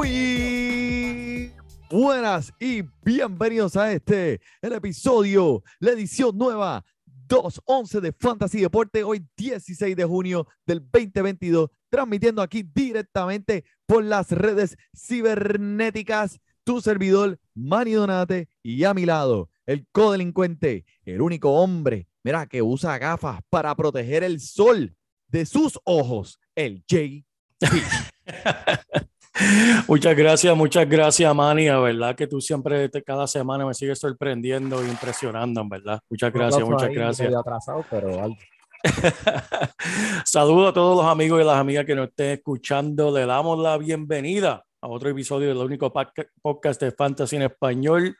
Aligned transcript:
Muy 0.00 1.52
buenas 1.90 2.54
y 2.58 2.80
bienvenidos 3.04 3.76
a 3.76 3.92
este, 3.92 4.40
el 4.62 4.72
episodio, 4.72 5.62
la 5.78 5.90
edición 5.90 6.38
nueva 6.38 6.82
211 7.28 8.00
de 8.00 8.12
Fantasy 8.12 8.62
Deporte, 8.62 9.04
hoy 9.04 9.26
16 9.36 9.94
de 9.94 10.04
junio 10.06 10.46
del 10.64 10.80
2022, 10.90 11.68
transmitiendo 11.90 12.40
aquí 12.40 12.62
directamente 12.62 13.66
por 13.84 14.02
las 14.02 14.30
redes 14.30 14.78
cibernéticas, 14.96 16.40
tu 16.64 16.80
servidor 16.80 17.38
Manny 17.54 17.92
Donate 17.92 18.48
y 18.62 18.84
a 18.84 18.94
mi 18.94 19.04
lado, 19.04 19.50
el 19.66 19.86
codelincuente, 19.92 20.86
el 21.04 21.20
único 21.20 21.50
hombre, 21.50 22.08
mira, 22.24 22.46
que 22.46 22.62
usa 22.62 22.96
gafas 22.96 23.40
para 23.50 23.74
proteger 23.74 24.24
el 24.24 24.40
sol 24.40 24.96
de 25.28 25.44
sus 25.44 25.78
ojos, 25.84 26.40
el 26.54 26.86
J. 26.88 27.26
Muchas 29.88 30.16
gracias, 30.16 30.56
muchas 30.56 30.88
gracias, 30.88 31.34
Manny. 31.34 31.66
La 31.66 31.78
verdad 31.80 32.14
que 32.14 32.26
tú 32.26 32.40
siempre, 32.40 32.88
te- 32.88 33.02
cada 33.02 33.26
semana 33.26 33.64
me 33.66 33.74
sigues 33.74 33.98
sorprendiendo 33.98 34.82
e 34.82 34.88
impresionando, 34.88 35.60
en 35.60 35.68
verdad. 35.68 36.00
Muchas 36.08 36.32
gracias, 36.32 36.68
muchas 36.68 36.90
gracias. 36.90 37.34
atrasado, 37.34 37.84
pero 37.90 38.22
algo. 38.22 38.36
Saludos 40.24 40.70
a 40.70 40.72
todos 40.72 40.96
los 41.02 41.06
amigos 41.06 41.40
y 41.40 41.44
las 41.44 41.56
amigas 41.56 41.84
que 41.84 41.94
nos 41.94 42.08
estén 42.08 42.32
escuchando. 42.32 43.10
Le 43.16 43.26
damos 43.26 43.58
la 43.58 43.76
bienvenida 43.78 44.64
a 44.80 44.88
otro 44.88 45.10
episodio 45.10 45.48
del 45.48 45.58
único 45.58 45.92
podca- 45.92 46.28
podcast 46.42 46.80
de 46.80 46.90
Fantasy 46.92 47.36
en 47.36 47.42
español. 47.42 48.16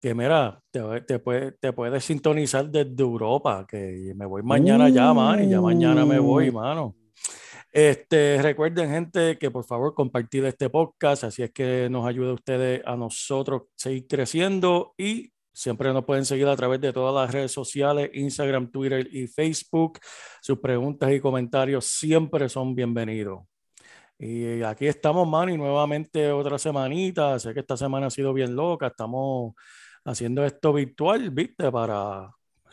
Que 0.00 0.14
mira, 0.14 0.60
te, 0.70 0.80
te, 1.02 1.18
puede- 1.18 1.52
te 1.52 1.72
puedes 1.72 2.04
sintonizar 2.04 2.68
desde 2.70 3.02
Europa, 3.02 3.66
que 3.68 4.12
me 4.16 4.24
voy 4.26 4.42
mañana 4.42 4.88
ya, 4.88 5.12
man, 5.12 5.44
y 5.44 5.50
ya 5.50 5.60
mañana 5.60 6.06
me 6.06 6.18
voy, 6.18 6.50
mano. 6.50 6.94
Este, 7.72 8.42
recuerden, 8.42 8.90
gente, 8.90 9.38
que 9.38 9.50
por 9.50 9.64
favor 9.64 9.94
compartir 9.94 10.44
este 10.44 10.68
podcast, 10.68 11.24
así 11.24 11.44
es 11.44 11.52
que 11.52 11.88
nos 11.88 12.04
ayuda 12.04 12.30
a 12.30 12.34
ustedes, 12.34 12.82
a 12.84 12.96
nosotros 12.96 13.62
seguir 13.76 14.08
creciendo 14.08 14.92
y 14.98 15.32
siempre 15.52 15.92
nos 15.92 16.04
pueden 16.04 16.24
seguir 16.24 16.48
a 16.48 16.56
través 16.56 16.80
de 16.80 16.92
todas 16.92 17.14
las 17.14 17.32
redes 17.32 17.52
sociales, 17.52 18.10
Instagram, 18.12 18.72
Twitter 18.72 19.08
y 19.12 19.28
Facebook. 19.28 20.00
Sus 20.42 20.58
preguntas 20.58 21.12
y 21.12 21.20
comentarios 21.20 21.86
siempre 21.86 22.48
son 22.48 22.74
bienvenidos. 22.74 23.42
Y 24.18 24.62
aquí 24.62 24.86
estamos, 24.86 25.26
Manny, 25.26 25.56
nuevamente 25.56 26.32
otra 26.32 26.58
semanita. 26.58 27.38
Sé 27.38 27.54
que 27.54 27.60
esta 27.60 27.76
semana 27.76 28.08
ha 28.08 28.10
sido 28.10 28.34
bien 28.34 28.54
loca. 28.54 28.88
Estamos 28.88 29.54
haciendo 30.04 30.44
esto 30.44 30.72
virtual, 30.72 31.30
¿viste? 31.30 31.70
Para 31.70 32.30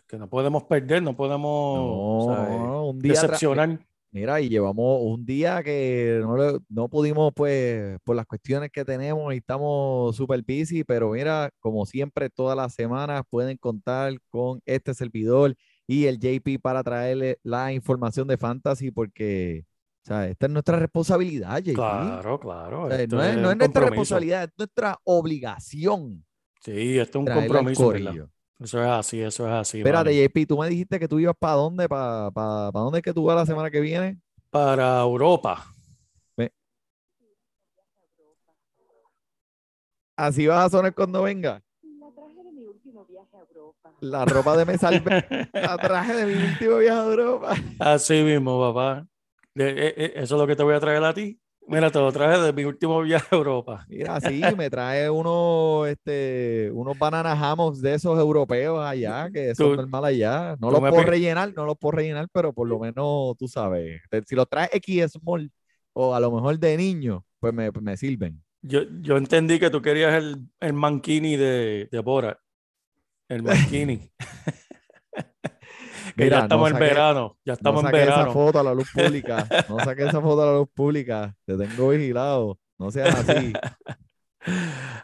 que 0.08 0.18
no 0.18 0.28
podemos 0.28 0.64
perder, 0.64 1.04
no 1.04 1.16
podemos 1.16 2.28
No, 2.28 2.86
un 2.88 3.00
día 3.00 3.14
decepcionar. 3.14 3.80
Mira, 4.12 4.40
y 4.42 4.50
llevamos 4.50 5.02
un 5.04 5.26
día 5.26 5.62
que 5.62 6.20
no, 6.22 6.38
le- 6.38 6.60
no 6.70 6.88
pudimos, 6.90 7.32
pues, 7.36 7.98
por 8.04 8.16
las 8.16 8.26
cuestiones 8.26 8.72
que 8.72 8.86
tenemos 8.86 9.34
y 9.34 9.38
estamos 9.38 10.16
súper 10.16 10.42
busy, 10.44 10.84
pero 10.84 11.12
mira, 11.12 11.50
como 11.60 11.86
siempre, 11.86 12.30
todas 12.30 12.56
las 12.58 12.74
semanas 12.74 13.24
pueden 13.30 13.58
contar 13.58 14.14
con 14.30 14.62
este 14.66 14.94
servidor 14.94 15.56
y 15.86 16.06
el 16.06 16.20
JP 16.20 16.58
para 16.60 16.84
traerle 16.84 17.38
la 17.44 17.74
información 17.74 18.28
de 18.28 18.38
Fantasy, 18.38 18.92
porque, 18.92 19.66
o 20.04 20.08
sea, 20.08 20.28
esta 20.28 20.46
es 20.48 20.52
nuestra 20.52 20.80
responsabilidad, 20.80 21.58
JP. 21.60 21.76
Claro, 21.76 22.40
claro. 22.40 22.84
O 22.84 22.88
sea, 22.90 23.02
esto 23.02 23.16
no 23.18 23.24
es, 23.24 23.36
no 23.38 23.52
es 23.52 23.58
nuestra 23.58 23.82
responsabilidad, 23.90 24.44
es 24.46 24.50
nuestra 24.58 24.98
obligación 25.04 26.24
Sí, 26.62 26.98
esto 26.98 27.20
es 27.20 27.26
un 27.28 27.34
compromiso. 27.34 28.30
Eso 28.60 28.82
es 28.82 28.90
así, 28.90 29.22
eso 29.22 29.48
es 29.48 29.54
así. 29.54 29.78
Espérate, 29.80 30.10
mano. 30.10 30.28
JP, 30.28 30.46
tú 30.48 30.58
me 30.58 30.70
dijiste 30.70 31.00
que 31.00 31.08
tú 31.08 31.20
ibas 31.20 31.36
para 31.38 31.54
dónde, 31.54 31.88
para, 31.88 32.32
para, 32.32 32.72
para 32.72 32.84
dónde 32.84 33.00
es 33.00 33.04
que 33.04 33.14
tú 33.14 33.26
vas 33.26 33.36
la 33.36 33.46
semana 33.46 33.70
que 33.70 33.80
viene. 33.80 34.20
Para 34.50 35.02
Europa. 35.02 35.66
Así 40.18 40.48
vas 40.48 40.66
a 40.66 40.70
sonar 40.70 40.96
cuando 40.96 41.22
venga. 41.22 41.62
La 42.00 42.10
traje 42.12 42.44
de 42.44 42.52
mi 42.52 42.66
último 42.66 43.06
viaje 43.06 43.38
a 43.38 43.40
Europa. 43.42 43.94
La 44.00 44.26
ropa 44.26 44.58
de 44.58 44.66
me 44.66 44.78
salve. 44.80 45.50
La 45.54 45.78
traje 45.78 46.14
de 46.16 46.26
mi 46.26 46.44
último 46.44 46.78
viaje 46.78 47.00
a 47.00 47.04
Europa. 47.04 47.56
Así 47.78 48.24
mismo, 48.24 48.60
papá. 48.60 49.08
Eh, 49.54 49.94
eh, 49.96 50.14
eso 50.16 50.36
es 50.36 50.42
lo 50.42 50.48
que 50.48 50.56
te 50.56 50.64
voy 50.64 50.74
a 50.74 50.80
traer 50.80 51.04
a 51.04 51.14
ti. 51.14 51.40
Mira, 51.68 51.92
te 51.92 52.00
lo 52.00 52.12
traje 52.12 52.42
de 52.42 52.54
mi 52.54 52.64
último 52.64 53.02
viaje 53.04 53.28
a 53.32 53.36
Europa. 53.36 53.86
Mira, 53.90 54.20
sí, 54.22 54.42
me 54.58 54.70
trae 54.70 55.10
unos, 55.10 55.88
este, 55.88 56.70
unos 56.74 56.98
banana 56.98 57.34
hammocks 57.34 57.82
de 57.82 57.96
esos 57.96 58.18
europeos 58.18 58.84
allá, 58.84 59.30
que 59.32 59.54
son 59.54 59.76
normal 59.76 60.06
allá. 60.06 60.56
No 60.60 60.72
los 60.72 60.80
puedo 60.80 61.04
rellenar, 61.04 61.54
no 61.54 61.66
los 61.66 61.78
puedo 61.78 61.98
rellenar, 61.98 62.28
pero 62.32 62.54
por 62.54 62.68
lo 62.68 62.80
menos 62.80 63.36
tú 63.38 63.48
sabes. 63.48 64.02
Si 64.26 64.36
los 64.36 64.48
traes 64.50 64.70
X 64.74 65.12
small 65.12 65.52
o 65.94 66.16
a 66.16 66.20
lo 66.20 66.32
mejor 66.32 66.58
de 66.58 66.78
niño, 66.78 67.26
pues 67.40 67.54
me, 67.54 67.70
me 67.72 67.98
sirven. 67.98 68.42
Yo, 68.62 68.82
yo 69.02 69.18
entendí 69.18 69.60
que 69.60 69.70
tú 69.70 69.82
querías 69.82 70.14
el, 70.16 70.48
el 70.60 70.74
mankini 70.74 71.36
de, 71.36 71.88
de 71.92 72.00
Bora. 72.00 72.40
El 73.30 73.44
mankini. 73.44 74.12
que 76.18 76.24
Mira, 76.26 76.36
ya 76.38 76.40
no 76.42 76.46
estamos 76.46 76.72
en 76.72 76.80
verano. 76.80 77.38
Ya 77.46 77.52
No 77.52 77.54
estamos 77.54 77.82
en 77.84 77.88
saqué 77.88 78.04
esa 78.04 78.12
verano. 78.16 78.32
foto 78.34 78.60
a 78.60 78.64
la 78.64 78.74
luz 78.74 78.90
pública. 78.94 79.48
No 79.70 79.80
saqué 79.80 80.04
esa 80.06 80.22
foto 80.22 80.42
a 80.42 80.46
la 80.48 80.54
luz 80.54 80.68
pública. 80.74 81.36
Te 81.46 81.56
tengo 81.58 81.90
vigilado. 81.90 82.60
No 82.80 82.92
seas 82.92 83.16
así. 83.30 83.54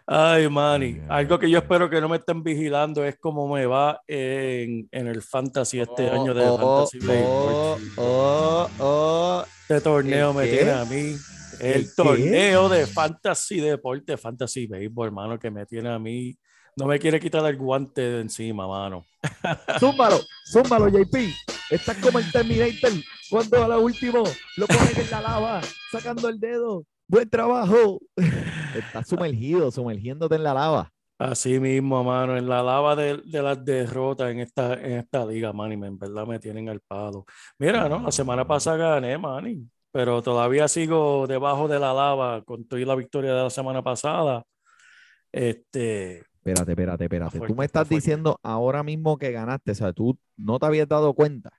Ay, 0.08 0.48
Manny. 0.50 1.00
Ay, 1.04 1.24
Algo 1.26 1.40
que 1.40 1.50
yo 1.50 1.58
espero 1.60 1.90
que 1.90 2.00
no 2.00 2.08
me 2.10 2.18
estén 2.18 2.44
vigilando 2.44 3.04
es 3.04 3.18
cómo 3.20 3.48
me 3.54 3.66
va 3.66 4.02
en, 4.08 4.88
en 4.92 5.08
el 5.08 5.22
Fantasy 5.22 5.80
este 5.82 6.10
Oh, 6.10 6.22
año 6.22 6.34
de 6.34 6.44
oh, 6.46 6.58
Fantasy 6.88 7.00
Baseball. 7.00 7.82
oh, 7.98 7.98
oh, 7.98 8.70
oh. 8.80 9.46
Este 9.62 9.82
torneo 9.82 10.30
¿El 10.32 10.36
me 10.36 10.44
qué? 10.50 10.56
tiene 10.58 10.72
a 10.72 10.86
mí. 10.86 11.16
El, 11.60 11.72
¿El 11.74 11.84
qué? 11.86 11.92
torneo 11.96 12.70
de 12.70 12.86
Fantasy 12.88 13.60
Deporte, 13.60 14.18
Fantasy 14.18 14.68
Baseball, 14.68 15.08
hermano, 15.08 15.40
que 15.40 15.52
me 15.52 15.66
tiene 15.66 15.90
a 15.90 16.00
mí. 16.00 16.36
No 16.76 16.86
me 16.88 17.00
quiere 17.00 17.20
quitar 17.20 17.46
el 17.46 17.58
guante 17.58 18.02
de 18.02 18.22
encima, 18.22 18.68
mano. 18.68 19.06
Zúmbalo, 19.80 20.20
zúmbalo, 20.52 20.88
JP. 20.90 21.16
Estás 21.70 21.98
como 21.98 22.20
el 22.20 22.32
Terminator. 22.32 22.92
Cuando 23.30 23.64
a 23.64 23.68
lo 23.68 23.82
último 23.82 24.24
lo 24.58 24.68
ponen 24.68 24.98
en 24.98 25.10
la 25.12 25.22
lava, 25.22 25.62
sacando 25.92 26.30
el 26.30 26.40
dedo. 26.40 26.84
Buen 27.08 27.30
trabajo. 27.30 28.00
Estás 28.76 29.08
sumergido, 29.08 29.72
sumergiéndote 29.72 30.36
en 30.36 30.44
la 30.44 30.54
lava. 30.54 30.90
Así 31.20 31.60
mismo, 31.60 32.04
mano, 32.04 32.36
en 32.38 32.50
la 32.50 32.64
lava 32.64 32.96
de, 32.96 33.18
de 33.24 33.42
las 33.42 33.64
derrotas 33.64 34.32
en 34.32 34.40
esta, 34.40 34.74
en 34.74 34.94
esta 34.94 35.26
liga, 35.26 35.54
man, 35.54 35.72
y 35.72 35.78
me- 35.78 35.88
en 35.88 35.98
verdad 35.98 36.26
me 36.26 36.40
tienen 36.40 36.70
al 36.70 36.80
palo. 36.82 37.26
Mira, 37.60 37.88
¿no? 37.88 38.02
La 38.02 38.12
semana 38.12 38.46
pasada 38.48 38.78
gané, 38.96 39.18
man, 39.18 39.70
pero 39.92 40.22
todavía 40.24 40.68
sigo 40.68 41.28
debajo 41.28 41.68
de 41.68 41.80
la 41.80 41.94
lava 41.94 42.42
con 42.44 42.68
toda 42.68 42.82
la 42.84 42.96
victoria 42.96 43.34
de 43.36 43.44
la 43.44 43.50
semana 43.52 43.84
pasada. 43.84 44.44
Este, 45.32 46.24
Espérate, 46.44 46.72
espérate, 46.74 47.04
espérate. 47.06 47.40
Tú 47.40 47.56
me 47.56 47.64
está 47.64 47.80
estás 47.84 47.90
diciendo 47.90 48.38
ahora 48.44 48.84
mismo 48.84 49.18
que 49.18 49.32
ganaste. 49.32 49.72
O 49.72 49.76
sea, 49.76 49.94
tú 49.94 50.18
no 50.36 50.60
te 50.60 50.66
habías 50.66 50.90
dado 50.90 51.14
cuenta. 51.14 51.52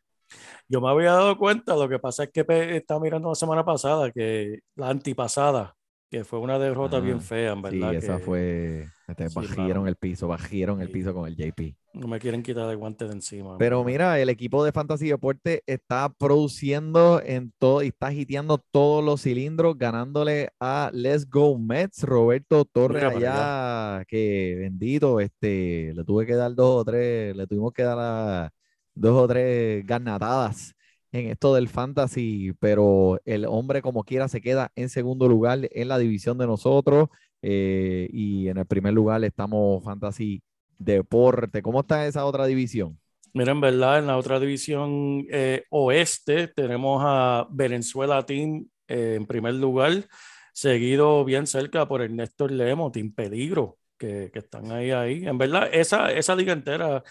Yo 0.69 0.81
me 0.83 0.91
había 0.91 1.13
dado 1.13 1.39
cuenta, 1.39 1.75
lo 1.75 1.89
que 1.89 1.99
pasa 1.99 2.25
es 2.25 2.31
que 2.31 2.45
pe- 2.45 2.77
estaba 2.77 3.01
mirando 3.01 3.31
la 3.31 3.35
semana 3.35 3.65
pasada, 3.65 4.11
que 4.11 4.59
la 4.77 4.91
antipasada, 4.91 5.75
que 6.11 6.25
fue 6.25 6.39
una 6.39 6.59
derrota 6.59 7.01
bien 7.01 7.19
Ah, 7.19 7.21
fea, 7.21 7.53
en 7.53 7.59
Sí, 7.59 7.63
verdad. 7.81 7.95
esa 7.95 8.19
que 8.19 8.25
fue. 8.25 8.89
Este, 9.07 9.29
Sí, 9.29 9.35
bajieron 9.35 9.69
mano. 9.83 9.89
el 9.89 9.97
piso, 9.97 10.29
bajieron 10.29 10.81
el 10.81 10.91
piso 10.91 11.13
con 11.13 11.27
el 11.29 11.37
JP. 11.37 11.77
No 11.93 12.09
me 12.09 12.19
quieren 12.19 12.43
quitar 12.43 12.69
el 12.71 12.77
guante 12.79 13.05
de 13.07 13.13
encima. 13.13 13.53
en 13.53 13.59
Pero 13.59 13.85
mira, 13.85 14.19
el 14.19 14.29
equipo 14.31 14.65
de 14.65 14.73
Fantasy 14.73 15.09
Deporte 15.09 15.63
está 15.67 16.09
produciendo 16.09 17.21
en 17.25 17.53
todo 17.59 17.83
y 17.83 17.89
está 17.89 18.13
hiteando 18.13 18.59
todos 18.71 19.05
los 19.05 19.21
cilindros, 19.23 19.77
ganándole 19.79 20.49
a 20.59 20.91
Let's 20.93 21.29
Go 21.29 21.59
Mets, 21.59 22.03
Roberto 22.03 22.65
Torres 22.65 23.05
allá, 23.05 24.05
que 24.09 24.57
bendito, 24.59 25.21
este, 25.21 25.93
le 25.95 26.05
tuve 26.05 26.25
que 26.27 26.35
dar 26.35 26.55
dos 26.55 26.81
o 26.81 26.85
tres, 26.85 27.37
le 27.37 27.47
tuvimos 27.47 27.73
que 27.73 27.83
dar 27.83 27.99
a- 28.01 28.51
dos 28.95 29.23
o 29.23 29.29
tres 29.29 29.85
garnatadas 29.87 30.75
en 31.13 31.27
esto 31.29 31.55
del 31.55 31.69
Fantasy, 31.69 32.53
pero 32.59 33.21
el 33.25 33.45
hombre 33.45 33.83
como 33.83 34.03
quiera 34.03 34.29
se 34.29 34.41
queda 34.41 34.73
en 34.75 34.89
segundo 34.89 35.29
lugar 35.29 35.61
en 35.71 35.89
la 35.89 35.99
división 35.99 36.39
de 36.39 36.47
nosotros 36.47 37.09
eh, 37.47 38.09
y 38.11 38.49
en 38.49 38.57
el 38.57 38.65
primer 38.65 38.95
lugar 38.95 39.23
estamos 39.23 39.85
Fantasy 39.85 40.43
Deporte. 40.79 41.61
¿Cómo 41.61 41.81
está 41.81 42.07
esa 42.07 42.25
otra 42.25 42.47
división? 42.47 42.99
Mira, 43.35 43.53
en 43.53 43.61
verdad, 43.61 43.99
en 43.99 44.07
la 44.07 44.17
otra 44.17 44.41
división 44.41 45.27
eh, 45.31 45.65
oeste 45.69 46.49
tenemos 46.49 47.03
a 47.05 47.47
Venezuela 47.51 48.25
Team 48.25 48.67
eh, 48.89 49.17
en 49.17 49.27
primer 49.27 49.55
lugar, 49.55 50.07
seguido 50.55 51.23
bien 51.25 51.47
cerca 51.47 51.87
por 51.87 52.01
el 52.01 52.17
Lemo, 52.17 52.91
Team 52.91 53.13
Peligro, 53.13 53.77
que, 53.99 54.31
que 54.33 54.39
están 54.39 54.73
ahí, 54.73 54.93
ahí. 54.93 55.27
En 55.27 55.37
verdad, 55.37 55.69
esa, 55.71 56.13
esa 56.13 56.35
liga 56.35 56.55
entera, 56.55 57.03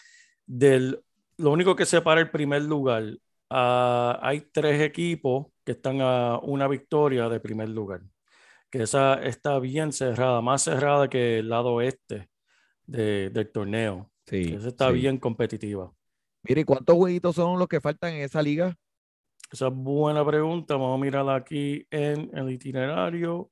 del, 0.48 1.00
lo 1.38 1.52
único 1.52 1.76
que 1.76 1.86
separa 1.86 2.22
el 2.22 2.32
primer 2.32 2.64
lugar, 2.64 3.04
ah, 3.52 4.18
hay 4.22 4.48
tres 4.52 4.82
equipos 4.82 5.48
que 5.64 5.74
están 5.74 6.02
a 6.02 6.40
una 6.40 6.68
victoria 6.68 7.30
de 7.30 7.40
primer 7.40 7.70
lugar, 7.70 8.02
que 8.74 8.82
esa 8.82 9.22
está 9.22 9.60
bien 9.60 9.94
cerrada, 9.94 10.42
más 10.42 10.64
cerrada 10.64 11.08
que 11.08 11.38
el 11.38 11.50
lado 11.50 11.74
oeste 11.74 12.28
de- 12.88 13.30
del 13.30 13.52
torneo. 13.52 14.10
Sí, 14.26 14.56
esa 14.56 14.70
está 14.70 14.88
sí. 14.88 14.96
bien 14.96 15.20
competitiva. 15.20 15.94
Mire, 16.42 16.62
¿y 16.62 16.64
¿cuántos 16.64 16.96
jueguitos 16.96 17.36
son 17.36 17.60
los 17.60 17.68
que 17.68 17.80
faltan 17.80 18.14
en 18.16 18.24
esa 18.24 18.42
liga? 18.42 18.76
Esa 19.52 19.68
es 19.68 19.74
buena 19.76 20.26
pregunta. 20.26 20.74
Vamos 20.74 21.00
a 21.00 21.04
mirarla 21.04 21.36
aquí 21.36 21.86
en 21.92 22.36
el 22.36 22.50
itinerario. 22.50 23.52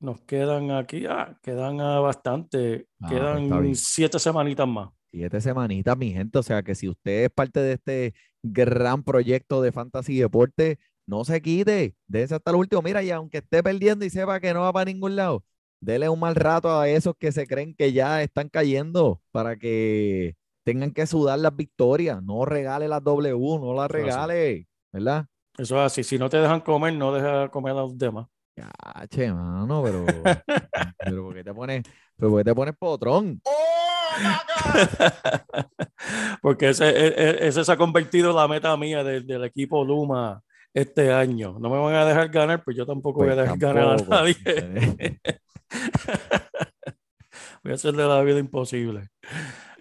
Nos 0.00 0.20
quedan 0.22 0.72
aquí, 0.72 1.06
ah, 1.06 1.38
quedan 1.40 1.76
bastante, 1.76 2.88
Ah, 3.00 3.08
quedan 3.08 3.76
siete 3.76 4.18
semanitas 4.18 4.66
más. 4.66 4.90
Siete 5.12 5.40
semanitas, 5.40 5.96
mi 5.96 6.10
gente. 6.10 6.36
O 6.36 6.42
sea 6.42 6.64
que 6.64 6.74
si 6.74 6.88
usted 6.88 7.26
es 7.26 7.30
parte 7.30 7.60
de 7.60 7.74
este 7.74 8.14
gran 8.42 9.04
proyecto 9.04 9.62
de 9.62 9.70
Fantasy 9.70 10.18
Deporte, 10.18 10.80
no 11.10 11.24
se 11.24 11.42
quite. 11.42 11.96
Déjese 12.06 12.36
hasta 12.36 12.52
el 12.52 12.56
último. 12.56 12.82
Mira, 12.82 13.02
y 13.02 13.10
aunque 13.10 13.38
esté 13.38 13.62
perdiendo 13.62 14.04
y 14.04 14.10
sepa 14.10 14.40
que 14.40 14.54
no 14.54 14.60
va 14.60 14.72
para 14.72 14.84
ningún 14.84 15.16
lado, 15.16 15.44
dele 15.80 16.08
un 16.08 16.20
mal 16.20 16.36
rato 16.36 16.78
a 16.78 16.88
esos 16.88 17.14
que 17.18 17.32
se 17.32 17.46
creen 17.46 17.74
que 17.74 17.92
ya 17.92 18.22
están 18.22 18.48
cayendo 18.48 19.20
para 19.32 19.56
que 19.56 20.36
tengan 20.62 20.92
que 20.92 21.06
sudar 21.06 21.40
las 21.40 21.54
victorias. 21.54 22.22
No 22.22 22.44
regale 22.44 22.86
las 22.86 23.02
W, 23.02 23.58
no 23.60 23.74
las 23.74 23.90
regale, 23.90 24.68
¿verdad? 24.92 25.26
Eso 25.58 25.76
es 25.76 25.82
así. 25.82 26.04
Si 26.04 26.16
no 26.16 26.30
te 26.30 26.38
dejan 26.38 26.60
comer, 26.60 26.94
no 26.94 27.12
deja 27.12 27.50
comer 27.50 27.72
a 27.72 27.82
los 27.82 27.98
demás. 27.98 28.26
Ya, 28.56 28.70
che, 29.08 29.32
mano, 29.32 29.82
pero, 29.82 30.04
pero 30.98 31.24
¿por 31.24 31.34
qué 31.34 31.44
te 31.44 31.54
pones, 31.54 31.82
pero 32.16 32.30
¿por 32.30 32.40
qué 32.40 32.44
te 32.44 32.54
pones 32.54 32.74
potrón? 32.78 33.42
Porque 36.42 36.70
ese, 36.70 36.88
e- 36.88 37.14
e- 37.16 37.48
ese 37.48 37.64
se 37.64 37.72
ha 37.72 37.76
convertido 37.76 38.30
en 38.30 38.36
la 38.36 38.48
meta 38.48 38.76
mía 38.76 39.04
del, 39.04 39.26
del 39.26 39.44
equipo 39.44 39.84
Luma 39.84 40.42
este 40.74 41.12
año. 41.12 41.58
No 41.58 41.70
me 41.70 41.78
van 41.78 41.94
a 41.94 42.04
dejar 42.04 42.28
ganar, 42.28 42.62
pues 42.64 42.76
yo 42.76 42.86
tampoco 42.86 43.20
voy 43.20 43.30
a 43.30 43.34
Pues 43.34 43.44
dejar 43.44 43.58
ganar 43.58 43.88
a 43.88 43.96
nadie. 43.96 44.36
Voy 47.62 47.72
a 47.72 47.74
hacerle 47.74 48.06
la 48.06 48.22
vida 48.22 48.38
imposible. 48.38 49.10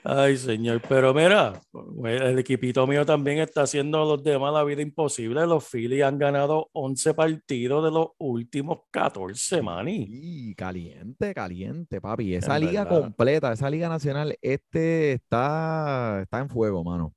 Ay, 0.04 0.38
señor. 0.38 0.82
Pero 0.88 1.14
mira, 1.14 1.62
pues, 1.72 2.22
el 2.22 2.40
equipito 2.40 2.86
mío 2.88 3.06
también 3.06 3.40
está 3.40 3.64
haciendo 3.64 4.02
a 4.02 4.06
los 4.06 4.24
demás 4.24 4.54
la 4.54 4.64
vida 4.64 4.82
imposible. 4.82 5.46
Los 5.46 5.68
Phillies 5.70 6.04
han 6.04 6.18
ganado 6.18 6.70
11 6.74 7.14
partidos 7.14 7.84
de 7.84 7.92
los 7.92 8.08
últimos 8.18 8.80
14, 8.92 9.62
mani. 9.62 10.08
Y 10.10 10.56
caliente, 10.56 11.34
caliente, 11.34 12.02
papi. 12.02 12.36
Esa 12.36 12.58
liga 12.60 12.84
verdad. 12.84 13.02
completa, 13.02 13.54
esa 13.54 13.70
liga 13.70 13.90
nacional, 13.90 14.38
este 14.42 15.14
está, 15.14 16.20
está 16.24 16.40
en 16.40 16.50
fuego, 16.50 16.84
mano. 16.84 17.14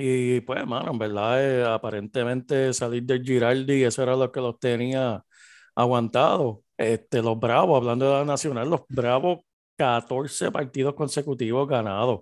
Y 0.00 0.40
pues, 0.42 0.66
mano, 0.66 0.92
en 0.92 0.98
verdad, 0.98 1.42
eh, 1.44 1.64
aparentemente 1.64 2.72
salir 2.72 3.04
del 3.04 3.22
Giraldi, 3.22 3.84
eso 3.84 4.02
era 4.02 4.16
lo 4.16 4.30
que 4.30 4.40
los 4.40 4.58
tenía 4.58 5.22
aguantados. 5.74 6.58
Este, 6.76 7.22
los 7.22 7.38
Bravos, 7.38 7.76
hablando 7.78 8.06
de 8.06 8.12
la 8.12 8.24
Nacional, 8.24 8.68
los 8.70 8.82
Bravos, 8.88 9.40
14 9.76 10.50
partidos 10.50 10.94
consecutivos 10.94 11.68
ganados. 11.68 12.20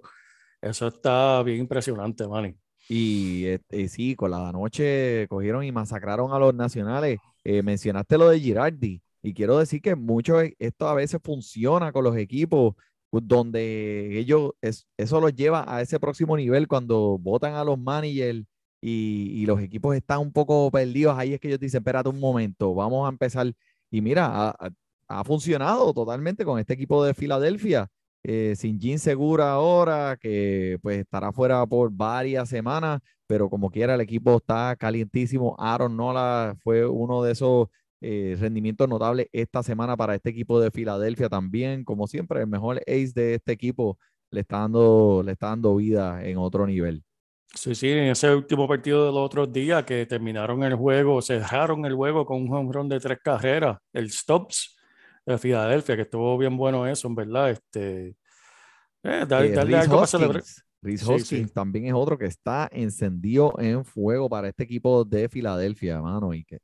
Eso 0.60 0.88
está 0.88 1.42
bien 1.42 1.60
impresionante, 1.60 2.26
Manny. 2.26 2.56
Y 2.88 3.46
este, 3.46 3.88
sí, 3.88 4.14
con 4.16 4.30
la 4.30 4.52
noche 4.52 5.26
cogieron 5.28 5.64
y 5.64 5.72
masacraron 5.72 6.32
a 6.32 6.38
los 6.38 6.54
nacionales. 6.54 7.18
Eh, 7.44 7.62
mencionaste 7.62 8.18
lo 8.18 8.28
de 8.28 8.40
Girardi. 8.40 9.02
Y 9.22 9.34
quiero 9.34 9.58
decir 9.58 9.80
que 9.82 9.96
mucho 9.96 10.40
e- 10.40 10.54
esto 10.58 10.88
a 10.88 10.94
veces 10.94 11.20
funciona 11.22 11.92
con 11.92 12.04
los 12.04 12.16
equipos 12.16 12.74
donde 13.22 14.18
ellos, 14.18 14.52
es- 14.60 14.86
eso 14.96 15.20
los 15.20 15.34
lleva 15.34 15.64
a 15.68 15.82
ese 15.82 16.00
próximo 16.00 16.36
nivel 16.36 16.68
cuando 16.68 17.18
votan 17.18 17.54
a 17.54 17.64
los 17.64 17.78
managers 17.78 18.44
y, 18.80 19.44
los 19.46 19.60
equipos 19.60 19.96
están 19.96 20.20
un 20.20 20.32
poco 20.32 20.70
perdidos. 20.70 21.16
Ahí 21.18 21.34
es 21.34 21.40
que 21.40 21.48
ellos 21.48 21.60
dicen, 21.60 21.78
espérate 21.80 22.08
un 22.08 22.20
momento, 22.20 22.74
vamos 22.74 23.06
a 23.06 23.10
empezar. 23.10 23.52
Y 23.90 24.00
mira, 24.00 24.50
ha, 25.08 25.24
funcionado 25.24 25.92
totalmente 25.94 26.44
con 26.44 26.58
este 26.58 26.74
equipo 26.74 27.04
de 27.04 27.14
Filadelfia. 27.14 27.88
eh, 28.28 28.54
sin 28.56 28.80
Jean 28.80 28.98
Segura 28.98 29.52
ahora, 29.52 30.16
que 30.20 30.78
pues 30.82 30.98
estará 30.98 31.32
fuera 31.32 31.64
por 31.66 31.90
varias 31.92 32.48
semanas, 32.48 33.00
pero 33.26 33.48
como 33.48 33.70
quiera 33.70 33.94
el 33.94 34.00
equipo 34.00 34.36
está 34.38 34.74
calientísimo. 34.76 35.54
Aaron 35.58 35.96
Nola 35.96 36.56
fue 36.64 36.86
uno 36.86 37.22
de 37.22 37.32
esos 37.32 37.68
eh, 38.08 38.36
rendimientos 38.38 38.88
notables 38.88 39.26
esta 39.32 39.62
semana 39.64 39.96
para 39.96 40.14
este 40.14 40.30
equipo 40.30 40.60
de 40.60 40.70
Filadelfia 40.70 41.28
también. 41.28 41.84
Como 41.84 42.06
siempre, 42.06 42.40
el 42.40 42.46
mejor 42.46 42.78
ace 42.86 43.12
de 43.14 43.34
este 43.34 43.52
equipo 43.52 43.98
le 44.30 44.40
está 44.42 44.58
dando, 44.60 45.22
le 45.24 45.32
está 45.32 45.48
dando 45.48 45.74
vida 45.76 46.24
en 46.24 46.38
otro 46.38 46.66
nivel. 46.66 47.02
Sí, 47.54 47.74
sí, 47.74 47.88
en 47.90 48.04
ese 48.10 48.34
último 48.34 48.68
partido 48.68 49.06
de 49.06 49.12
los 49.12 49.20
otros 49.24 49.52
días 49.52 49.82
que 49.84 50.04
terminaron 50.06 50.62
el 50.62 50.74
juego, 50.74 51.20
cerraron 51.22 51.84
el 51.84 51.94
juego 51.94 52.24
con 52.26 52.42
un 52.42 52.52
home 52.52 52.72
run 52.72 52.88
de 52.88 53.00
tres 53.00 53.18
carreras, 53.24 53.78
el 53.92 54.10
Stops 54.10 54.76
de 55.24 55.38
Filadelfia, 55.38 55.96
que 55.96 56.02
estuvo 56.02 56.36
bien 56.38 56.56
bueno 56.56 56.86
eso, 56.86 57.08
en 57.08 57.14
verdad. 57.14 57.50
Este, 57.50 58.14
eh, 59.02 59.24
dar- 59.26 59.44
Eh, 59.44 59.58
algo 59.58 59.96
para 59.96 60.06
celebrar. 60.06 60.42
Hoskins, 60.42 60.64
Rhys 60.82 61.00
Sí, 61.00 61.06
sí. 61.06 61.12
Hoskins 61.14 61.52
también 61.52 61.86
es 61.86 61.94
otro 61.94 62.18
que 62.18 62.26
está 62.26 62.68
encendido 62.70 63.54
en 63.58 63.84
fuego 63.84 64.28
para 64.28 64.48
este 64.48 64.64
equipo 64.64 65.04
de 65.04 65.28
Filadelfia, 65.28 66.00
mano, 66.00 66.34
y 66.34 66.44
que 66.44 66.58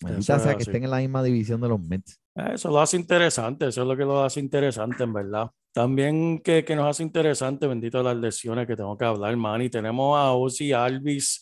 maldita 0.00 0.38
sea 0.38 0.52
que 0.56 0.62
así. 0.62 0.70
estén 0.70 0.84
en 0.84 0.90
la 0.90 0.98
misma 0.98 1.22
división 1.22 1.60
de 1.60 1.68
los 1.68 1.80
Mets. 1.80 2.20
Eh, 2.36 2.52
Eso 2.54 2.70
lo 2.70 2.80
hace 2.80 2.96
interesante, 2.96 3.68
eso 3.68 3.82
es 3.82 3.88
lo 3.88 3.96
que 3.96 4.04
lo 4.04 4.22
hace 4.22 4.40
interesante, 4.40 5.04
en 5.04 5.12
verdad. 5.12 5.50
También 5.72 6.38
que, 6.40 6.64
que 6.64 6.76
nos 6.76 6.86
hace 6.88 7.02
interesante, 7.02 7.66
bendito 7.66 8.02
las 8.02 8.16
lesiones 8.16 8.66
que 8.66 8.76
tengo 8.76 8.96
que 8.96 9.04
hablar, 9.04 9.36
man. 9.36 9.62
Y 9.62 9.70
tenemos 9.70 10.16
a 10.16 10.32
Ozzy 10.32 10.72
Alvis, 10.72 11.40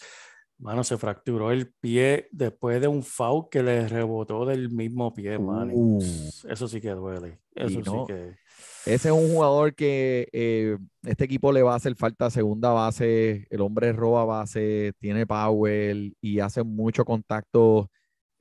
mano, 0.59 0.83
se 0.85 0.97
fracturó 0.97 1.51
el 1.51 1.73
pie 1.81 2.29
después 2.31 2.81
de 2.81 2.89
un 2.89 3.03
foul 3.03 3.49
que 3.51 3.63
le 3.63 3.89
rebotó 3.89 4.47
del 4.47 4.71
mismo 4.71 5.13
pie, 5.13 5.39
man. 5.39 5.71
Uh. 5.73 6.03
Eso 6.49 6.67
sí 6.67 6.81
que 6.81 6.91
duele, 6.91 7.41
eso 7.55 7.83
sí 7.83 7.91
no, 7.91 8.07
que... 8.07 8.37
Ese 8.85 9.09
es 9.09 9.15
un 9.15 9.33
jugador 9.33 9.75
que 9.77 10.29
eh, 10.33 10.77
este 11.05 11.25
equipo 11.25 11.53
le 11.53 11.63
va 11.63 11.75
a 11.75 11.77
hacer 11.77 11.95
falta 11.95 12.31
segunda 12.31 12.71
base. 12.71 13.47
El 13.49 13.61
hombre 13.61 13.93
roba 13.93 14.25
base, 14.25 14.93
tiene 14.99 15.25
power 15.25 15.97
y 16.21 16.41
hace 16.41 16.65
mucho 16.65 17.05
contacto. 17.05 17.89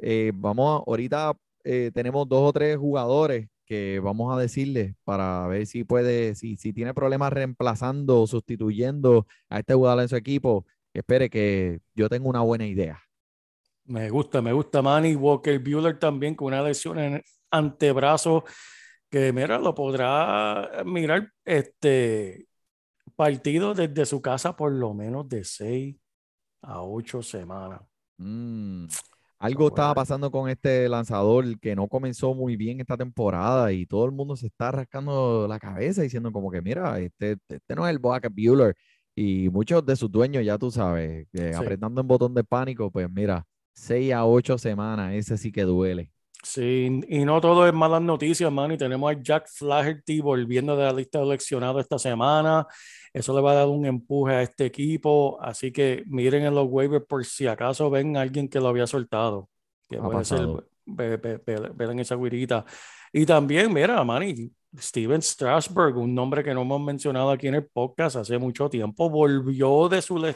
Eh, 0.01 0.34
vamos, 0.36 0.81
a- 0.81 0.86
ahorita 0.89 1.38
eh, 1.65 1.91
tenemos 1.93 2.27
dos 2.29 2.50
o 2.50 2.53
tres 2.53 2.77
jugadores 2.77 3.50
que 3.67 4.01
vamos 4.01 4.36
a 4.36 4.41
decirle 4.41 4.96
para 5.05 5.48
ver 5.48 5.67
si 5.67 5.86
puede, 5.86 6.36
si, 6.36 6.58
si 6.58 6.74
tiene 6.74 6.93
problemas 6.96 7.34
reemplazando 7.34 8.22
o 8.24 8.27
sustituyendo 8.27 9.27
a 9.50 9.60
este 9.62 9.75
jugador 9.75 10.03
en 10.03 10.10
su 10.10 10.17
equipo. 10.17 10.65
Espere 10.93 11.29
que 11.29 11.81
yo 11.96 12.10
tengo 12.10 12.29
una 12.29 12.41
buena 12.41 12.67
idea. 12.67 13.01
Me 13.86 14.10
gusta, 14.10 14.41
me 14.41 14.53
gusta 14.53 14.81
Manny 14.81 15.15
Walker 15.15 15.60
Bueller 15.60 16.00
también 16.00 16.36
con 16.36 16.48
una 16.48 16.62
lesión 16.62 17.00
en 17.00 17.15
el 17.15 17.24
antebrazo 17.51 18.43
que, 19.10 19.34
mira, 19.34 19.60
lo 19.60 19.75
podrá 19.75 20.84
mirar 20.86 21.31
este 21.46 22.48
partido 23.15 23.74
desde 23.75 24.05
su 24.05 24.22
casa 24.22 24.55
por 24.55 24.72
lo 24.74 24.93
menos 24.93 25.29
de 25.29 25.43
seis 25.46 25.98
a 26.63 26.84
ocho 26.84 27.24
semanas. 27.24 27.81
Mm, 28.20 28.88
Algo 29.42 29.68
estaba 29.70 29.96
pasando 29.96 30.30
con 30.30 30.50
este 30.50 30.88
lanzador 30.88 31.60
que 31.60 31.76
no 31.76 31.88
comenzó 31.88 32.36
muy 32.36 32.56
bien 32.56 32.80
esta 32.80 32.96
temporada 32.96 33.72
y 33.74 33.88
todo 33.88 34.06
el 34.06 34.12
mundo 34.12 34.36
se 34.36 34.48
está 34.48 34.72
rascando 34.72 35.48
la 35.50 35.58
cabeza 35.60 36.04
diciendo 36.04 36.32
como 36.32 36.52
que 36.52 36.62
mira, 36.62 37.00
este, 37.00 37.38
este 37.50 37.76
no 37.76 37.88
es 37.88 37.92
el 37.92 37.98
Boca 38.00 38.30
Bueller 38.30 38.76
y 39.16 39.50
muchos 39.50 39.84
de 39.86 39.96
sus 39.96 40.12
dueños 40.12 40.46
ya 40.46 40.58
tú 40.60 40.70
sabes, 40.70 41.28
eh, 41.34 41.52
Sí. 41.54 41.56
apretando 41.56 42.02
en 42.02 42.08
botón 42.08 42.34
de 42.36 42.44
pánico, 42.44 42.92
pues 42.92 43.10
mira, 43.12 43.44
6 43.74 44.14
a 44.14 44.26
8 44.26 44.58
semanas, 44.60 45.14
ese 45.16 45.38
sí 45.38 45.52
que 45.52 45.64
duele. 45.64 46.12
Sí, 46.44 47.02
y 47.08 47.24
no 47.24 47.40
todo 47.40 47.68
es 47.68 47.74
malas 47.74 48.02
noticias, 48.02 48.52
man. 48.52 48.72
Y 48.72 48.78
tenemos 48.78 49.12
a 49.12 49.22
Jack 49.22 49.48
Flaherty 49.48 50.22
volviendo 50.22 50.76
de 50.76 50.86
la 50.86 50.92
lista 50.94 51.20
de 51.20 51.26
seleccionados 51.26 51.82
esta 51.82 52.00
semana. 52.00 52.66
Eso 53.14 53.36
le 53.36 53.42
va 53.42 53.52
a 53.52 53.56
dar 53.56 53.68
un 53.68 53.86
empuje 53.86 54.34
a 54.34 54.42
este 54.42 54.66
equipo. 54.66 55.38
Así 55.42 55.72
que 55.72 56.04
miren 56.08 56.44
en 56.46 56.56
los 56.56 56.68
waivers 56.70 57.06
por 57.08 57.24
si 57.26 57.46
acaso 57.46 57.90
ven 57.92 58.18
a 58.18 58.22
alguien 58.22 58.48
que 58.50 58.60
lo 58.60 58.70
había 58.70 58.88
soltado. 58.88 59.50
Que 59.88 59.98
Ha 59.98 60.02
puede 60.02 60.26
ser, 60.26 60.38
pasado. 60.40 60.66
ve- 60.86 61.18
ve- 61.18 61.42
ve- 61.46 61.70
ver 61.76 61.90
en 61.92 62.00
esa 62.00 62.16
guirita. 62.16 62.66
Y 63.14 63.26
también, 63.26 63.72
mira, 63.72 64.04
Manny, 64.04 64.50
Steven 64.80 65.22
Strasberg, 65.22 65.98
un 65.98 66.16
nombre 66.16 66.44
que 66.44 66.54
no 66.54 66.62
hemos 66.62 66.82
mencionado 66.82 67.30
aquí 67.30 67.48
en 67.48 67.56
el 67.56 67.66
podcast 67.68 68.16
hace 68.16 68.38
mucho 68.40 68.70
tiempo, 68.70 69.10
volvió 69.10 69.90
de 69.90 70.02
su 70.02 70.18
le- 70.18 70.34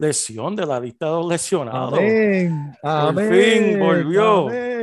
lesión, 0.00 0.54
de 0.56 0.66
la 0.66 0.80
lista 0.80 1.06
de 1.06 1.12
los 1.12 1.28
lesionados. 1.28 1.98
Amén. 1.98 2.72
Por 2.82 2.90
Amén. 2.90 3.30
fin 3.30 3.78
volvió. 3.80 4.48
Amén. 4.48 4.75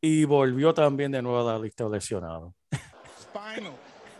Y 0.00 0.24
volvió 0.24 0.72
también 0.72 1.12
de 1.12 1.20
nuevo 1.22 1.46
a 1.46 1.52
la 1.52 1.58
lista 1.58 1.84
de 1.84 1.90
lesionados. 1.90 2.54
Spinal. 3.20 3.72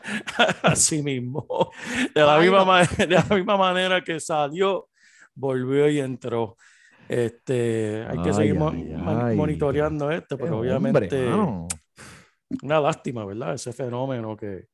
Así 0.63 1.03
mismo. 1.03 1.71
De 2.15 2.21
la, 2.23 2.39
misma 2.39 2.65
ma- 2.65 2.85
de 2.99 3.07
la 3.07 3.25
misma 3.31 3.57
manera 3.57 4.03
que 4.03 4.21
salió, 4.21 4.89
volvió 5.35 5.89
y 5.89 6.01
entró. 6.01 6.57
Este, 7.09 8.05
hay 8.09 8.23
que 8.23 8.29
Ay, 8.29 8.35
seguir 8.35 8.55
mo- 8.55 8.71
ay, 8.71 8.95
ay, 9.07 9.37
monitoreando 9.37 10.11
esto, 10.11 10.37
pero 10.39 10.57
hombre, 10.57 10.71
obviamente 10.71 11.25
mano. 11.25 11.67
una 12.63 12.81
lástima, 12.81 13.25
¿verdad? 13.25 13.55
Ese 13.55 13.73
fenómeno 13.73 14.37
que, 14.37 14.67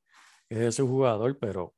que 0.48 0.54
es 0.54 0.60
ese 0.60 0.82
jugador, 0.82 1.38
pero 1.38 1.75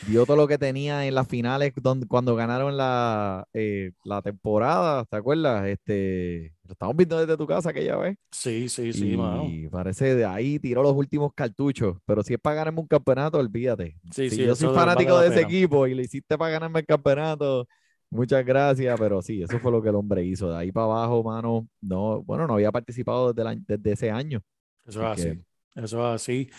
dio 0.00 0.26
todo 0.26 0.36
lo 0.36 0.48
que 0.48 0.58
tenía 0.58 1.06
en 1.06 1.14
las 1.14 1.28
finales 1.28 1.72
donde, 1.76 2.06
cuando 2.06 2.36
ganaron 2.36 2.76
la, 2.76 3.46
eh, 3.54 3.92
la 4.04 4.22
temporada, 4.22 5.04
¿te 5.06 5.16
acuerdas? 5.16 5.66
Este, 5.66 6.54
lo 6.64 6.72
estamos 6.72 6.96
viendo 6.96 7.18
desde 7.18 7.36
tu 7.36 7.46
casa 7.46 7.70
aquella 7.70 7.96
vez. 7.96 8.16
sí, 8.30 8.68
sí, 8.68 8.92
sí, 8.92 9.16
y 9.16 9.16
mano. 9.16 9.60
parece 9.68 10.14
de 10.14 10.24
ahí 10.24 10.58
tiró 10.58 10.82
los 10.82 10.94
últimos 10.94 11.32
cartuchos. 11.34 11.98
Pero 12.06 12.22
si 12.22 12.34
es 12.34 12.40
para 12.40 12.56
ganarme 12.56 12.80
un 12.80 12.86
campeonato, 12.86 13.38
olvídate. 13.38 13.96
Sí, 14.10 14.30
Si 14.30 14.40
sí, 14.42 14.44
yo 14.44 14.54
soy 14.56 14.68
fanático 14.68 15.18
la 15.18 15.20
de 15.20 15.28
ese 15.28 15.40
pena. 15.40 15.42
equipo 15.42 15.86
y 15.86 15.94
le 15.94 16.04
hiciste 16.04 16.38
para 16.38 16.52
ganarme 16.52 16.80
el 16.80 16.86
campeonato, 16.86 17.66
muchas 18.10 18.44
gracias. 18.44 18.96
Pero 18.98 19.22
sí, 19.22 19.42
eso 19.42 19.60
fue 19.60 19.72
lo 19.72 19.82
que 19.82 19.88
el 19.90 19.96
hombre 19.96 20.24
hizo. 20.24 20.50
De 20.50 20.56
ahí 20.58 20.72
para 20.72 20.86
abajo, 20.86 21.22
mano, 21.24 21.68
no, 21.80 22.22
bueno, 22.22 22.46
no 22.46 22.54
había 22.54 22.72
participado 22.72 23.32
desde, 23.32 23.48
año- 23.50 23.64
desde 23.66 23.92
ese 23.92 24.10
año. 24.10 24.40
Eso 24.86 25.00
es 25.02 25.06
así. 25.20 25.44
Eso 25.74 25.98
es 26.14 26.14
así. 26.22 26.50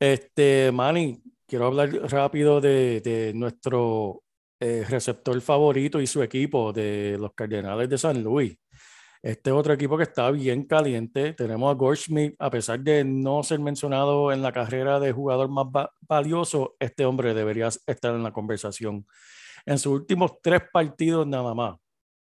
Este, 0.00 0.72
Manny, 0.72 1.22
quiero 1.52 1.66
hablar 1.66 1.90
rápido 2.10 2.62
de, 2.62 3.32
nuestro 3.34 4.22
eh, 4.58 4.86
receptor 4.88 5.38
favorito 5.42 6.00
y 6.00 6.06
su 6.06 6.22
equipo 6.22 6.72
de 6.72 7.18
los 7.20 7.34
Cardenales 7.34 7.90
de 7.90 7.98
San 7.98 8.22
Luis. 8.22 8.56
Este 9.20 9.52
otro 9.52 9.74
equipo 9.74 9.98
que 9.98 10.04
está 10.04 10.30
bien 10.30 10.64
caliente. 10.64 11.34
Tenemos 11.34 11.70
a 11.70 11.74
Goldschmidt, 11.74 12.36
a 12.38 12.48
pesar 12.48 12.80
de 12.80 13.04
no 13.04 13.42
ser 13.42 13.60
mencionado 13.60 14.32
en 14.32 14.40
la 14.40 14.50
carrera 14.50 14.98
de 14.98 15.12
jugador 15.12 15.50
más 15.50 15.66
va- 15.66 15.92
valioso, 16.00 16.74
este 16.80 17.04
hombre 17.04 17.34
debería 17.34 17.68
estar 17.86 18.14
en 18.14 18.22
la 18.22 18.32
conversación. 18.32 19.06
En 19.66 19.78
sus 19.78 19.92
últimos 19.92 20.40
tres 20.42 20.62
partidos 20.72 21.26
nada 21.26 21.52
más, 21.52 21.76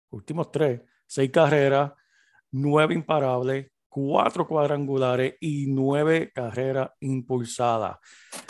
últimos 0.09 0.51
tres, 0.51 0.81
seis 1.05 1.29
carreras, 1.29 1.91
nueve 2.49 2.95
imparables, 2.95 3.70
cuatro 3.91 4.47
cuadrangulares 4.47 5.35
y 5.41 5.65
nueve 5.67 6.31
carreras 6.33 6.91
impulsadas. 7.01 7.97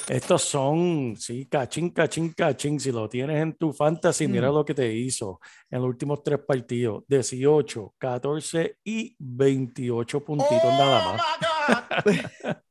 Estos 0.07 0.43
son, 0.43 1.15
sí, 1.17 1.48
cachín, 1.48 1.89
cachín, 1.89 2.31
cachín. 2.33 2.79
Si 2.79 2.91
lo 2.91 3.10
tienes 3.10 3.41
en 3.41 3.53
tu 3.55 3.74
fantasy, 3.74 4.27
mira 4.27 4.51
Mm. 4.51 4.53
lo 4.53 4.63
que 4.63 4.75
te 4.75 4.93
hizo 4.93 5.39
en 5.69 5.79
los 5.81 5.88
últimos 5.89 6.21
tres 6.21 6.39
partidos: 6.48 7.03
18, 7.07 7.95
14 7.98 8.77
y 8.83 9.15
28 9.17 10.24
puntitos 10.24 10.63
nada 10.63 11.12
más. 11.12 11.21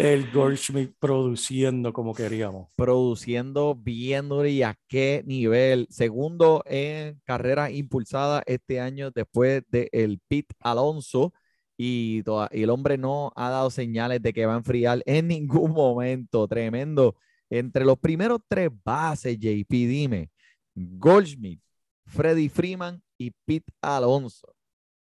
El 0.00 0.30
Goldschmidt 0.32 0.94
produciendo 0.98 1.92
como 1.92 2.14
queríamos. 2.14 2.68
produciendo 2.74 3.74
bien 3.74 4.30
duro 4.30 4.46
y 4.46 4.62
a 4.62 4.74
qué 4.88 5.22
nivel. 5.26 5.86
Segundo 5.90 6.62
en 6.64 7.20
carreras 7.24 7.70
impulsadas 7.72 8.42
este 8.46 8.80
año 8.80 9.10
después 9.10 9.62
del 9.68 10.18
Pete 10.26 10.54
Alonso 10.60 11.34
y, 11.76 12.22
toda- 12.22 12.48
y 12.50 12.62
el 12.62 12.70
hombre 12.70 12.96
no 12.96 13.30
ha 13.36 13.50
dado 13.50 13.68
señales 13.70 14.22
de 14.22 14.32
que 14.32 14.46
va 14.46 14.54
a 14.54 14.58
enfriar 14.58 15.02
en 15.06 15.28
ningún 15.28 15.72
momento. 15.72 16.48
Tremendo. 16.48 17.14
Entre 17.50 17.84
los 17.84 17.98
primeros 17.98 18.40
tres 18.48 18.70
bases, 18.82 19.36
JP, 19.38 19.68
dime, 19.86 20.30
Goldschmidt, 20.74 21.60
Freddy 22.06 22.48
Freeman 22.48 23.02
y 23.18 23.32
Pete 23.44 23.70
Alonso. 23.82 24.54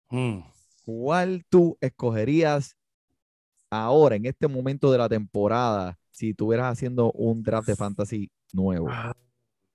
Mm. 0.09 0.39
¿Cuál 0.83 1.43
tú 1.47 1.77
escogerías 1.79 2.75
ahora, 3.69 4.15
en 4.15 4.25
este 4.25 4.47
momento 4.47 4.91
de 4.91 4.97
la 4.97 5.09
temporada, 5.09 5.97
si 6.11 6.31
estuvieras 6.31 6.71
haciendo 6.73 7.11
un 7.13 7.41
draft 7.43 7.67
de 7.67 7.75
fantasy 7.75 8.29
nuevo? 8.53 8.87
Ah, 8.89 9.13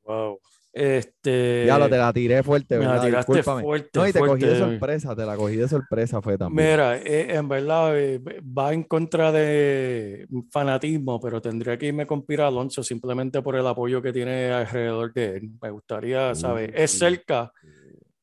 Wow. 0.06 0.38
Este. 0.70 1.64
Ya 1.66 1.78
lo 1.78 1.88
te 1.88 1.96
la 1.96 2.12
tiré 2.12 2.42
fuerte, 2.42 2.76
me 2.76 2.84
la 2.84 2.90
¿verdad? 2.94 3.06
tiraste 3.06 3.32
Discúlpame. 3.32 3.62
fuerte, 3.62 3.90
No, 3.94 4.08
y 4.08 4.12
te 4.12 4.18
cogí 4.18 4.40
de 4.42 4.46
fuerte. 4.56 4.70
sorpresa, 4.72 5.14
te 5.16 5.24
la 5.24 5.36
cogí 5.36 5.56
de 5.56 5.68
sorpresa, 5.68 6.20
fue 6.20 6.36
también. 6.36 6.68
Mira, 6.68 6.98
eh, 6.98 7.36
en 7.36 7.48
verdad 7.48 7.96
eh, 7.98 8.20
va 8.42 8.74
en 8.74 8.82
contra 8.82 9.30
de 9.30 10.26
fanatismo, 10.50 11.20
pero 11.20 11.40
tendría 11.40 11.78
que 11.78 11.86
irme 11.86 12.06
con 12.06 12.26
Pira 12.26 12.48
Alonso 12.48 12.82
simplemente 12.82 13.40
por 13.40 13.54
el 13.54 13.66
apoyo 13.66 14.02
que 14.02 14.12
tiene 14.12 14.50
alrededor 14.50 15.12
de 15.14 15.36
él. 15.36 15.50
Me 15.62 15.70
gustaría, 15.70 16.34
¿sabes? 16.34 16.70
Es 16.74 16.90
cerca 16.98 17.52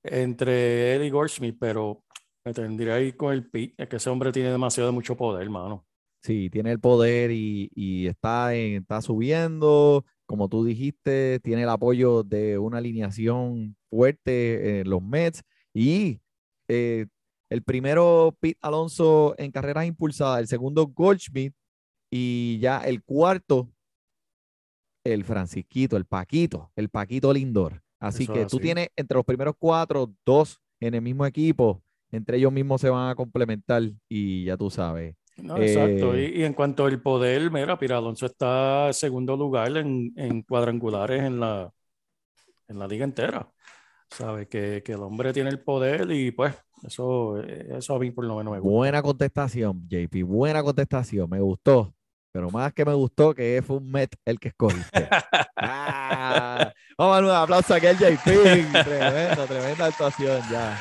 entre 0.04 0.96
él 0.96 1.04
y 1.06 1.10
Goldschmidt, 1.10 1.58
pero 1.60 2.04
me 2.46 2.54
tendría 2.54 3.00
ir 3.00 3.16
con 3.16 3.34
el 3.34 3.50
Pete. 3.50 3.76
Es 3.78 3.90
que 3.90 3.96
ese 3.98 4.10
hombre 4.10 4.32
tiene 4.32 4.50
demasiado 4.52 4.92
mucho 4.92 5.16
poder, 5.16 5.44
hermano. 5.44 5.86
Sí, 6.24 6.50
tiene 6.52 6.72
el 6.72 6.80
poder 6.80 7.32
y, 7.32 7.72
y 7.74 8.08
está, 8.08 8.54
en- 8.56 8.82
está 8.82 9.02
subiendo. 9.02 10.06
Como 10.28 10.48
tú 10.50 10.64
dijiste, 10.64 11.40
tiene 11.42 11.64
el 11.64 11.70
apoyo 11.70 12.24
de 12.24 12.58
una 12.58 12.78
alineación 12.78 13.76
fuerte 13.90 14.82
en 14.82 14.90
los 14.90 15.02
Mets. 15.02 15.44
Y 15.74 16.22
eh, 16.68 17.08
el 17.50 17.64
primero, 17.64 18.36
Pete 18.40 18.60
Alonso 18.62 19.36
en 19.38 19.52
carreras 19.52 19.86
impulsadas. 19.86 20.40
El 20.40 20.48
segundo, 20.48 20.86
Goldschmidt. 20.88 21.54
Y 22.14 22.60
ya 22.60 22.80
el 22.82 23.04
cuarto, 23.04 23.70
el 25.06 25.24
Francisquito, 25.24 25.98
el 25.98 26.06
Paquito, 26.06 26.72
el 26.76 26.90
Paquito 26.90 27.34
Lindor. 27.34 27.82
Así 28.00 28.24
Eso 28.24 28.34
que 28.34 28.40
tú 28.42 28.58
así. 28.58 28.60
tienes 28.60 28.90
entre 28.96 29.16
los 29.16 29.26
primeros 29.26 29.56
cuatro, 29.58 30.14
dos 30.26 30.62
en 30.80 30.94
el 30.94 31.02
mismo 31.02 31.26
equipo. 31.26 31.82
Entre 32.12 32.38
ellos 32.38 32.52
mismos 32.52 32.82
se 32.82 32.90
van 32.90 33.10
a 33.10 33.16
complementar 33.16 33.84
y 34.10 34.46
ya 34.46 34.58
tú 34.58 34.70
sabes. 34.70 35.16
No, 35.38 35.58
exacto. 35.58 36.14
Eh, 36.14 36.34
Y, 36.36 36.42
y 36.42 36.44
en 36.44 36.54
cuanto 36.54 36.86
al 36.86 37.02
poder, 37.02 37.50
mira, 37.52 37.78
Pira 37.80 37.98
Alonso 37.98 38.26
está 38.26 38.88
en 38.88 38.94
segundo 38.94 39.36
lugar 39.38 39.76
en, 39.78 40.12
en 40.18 40.42
cuadrangulares 40.44 41.24
en 41.24 41.40
la, 41.40 41.72
en 42.68 42.80
la 42.80 42.88
liga 42.88 43.06
entera. 43.06 43.50
Sabe 44.10 44.48
que, 44.48 44.84
que 44.84 44.92
el 44.92 45.00
hombre 45.02 45.32
tiene 45.32 45.50
el 45.50 45.62
poder 45.62 46.12
y 46.12 46.32
pues 46.32 46.54
eso, 46.86 47.42
eso 47.42 47.96
a 47.96 48.00
mí 48.00 48.12
por 48.12 48.26
lo 48.26 48.36
menos 48.36 48.54
me 48.54 48.60
gusta. 48.60 48.76
Buena 48.76 49.02
contestación, 49.02 49.88
JP. 49.88 50.24
Buena 50.26 50.62
contestación. 50.62 51.30
Me 51.30 51.40
gustó. 51.40 51.94
Pero 52.34 52.50
más 52.50 52.74
que 52.74 52.86
me 52.86 52.94
gustó 52.94 53.34
que 53.34 53.62
fue 53.66 53.78
un 53.78 53.90
Met 53.92 54.14
el 54.26 54.40
que 54.40 54.50
escogiste. 54.50 55.08
Ah, 55.64 56.74
vamos 56.98 57.14
a 57.14 57.22
dar 57.22 57.24
un 57.24 57.30
aplauso 57.32 57.74
aquí 57.76 57.86
al 57.86 57.96
JP. 57.98 58.24
Tremendo, 58.84 59.46
tremenda 59.46 59.86
actuación 59.86 60.42
ya. 60.52 60.78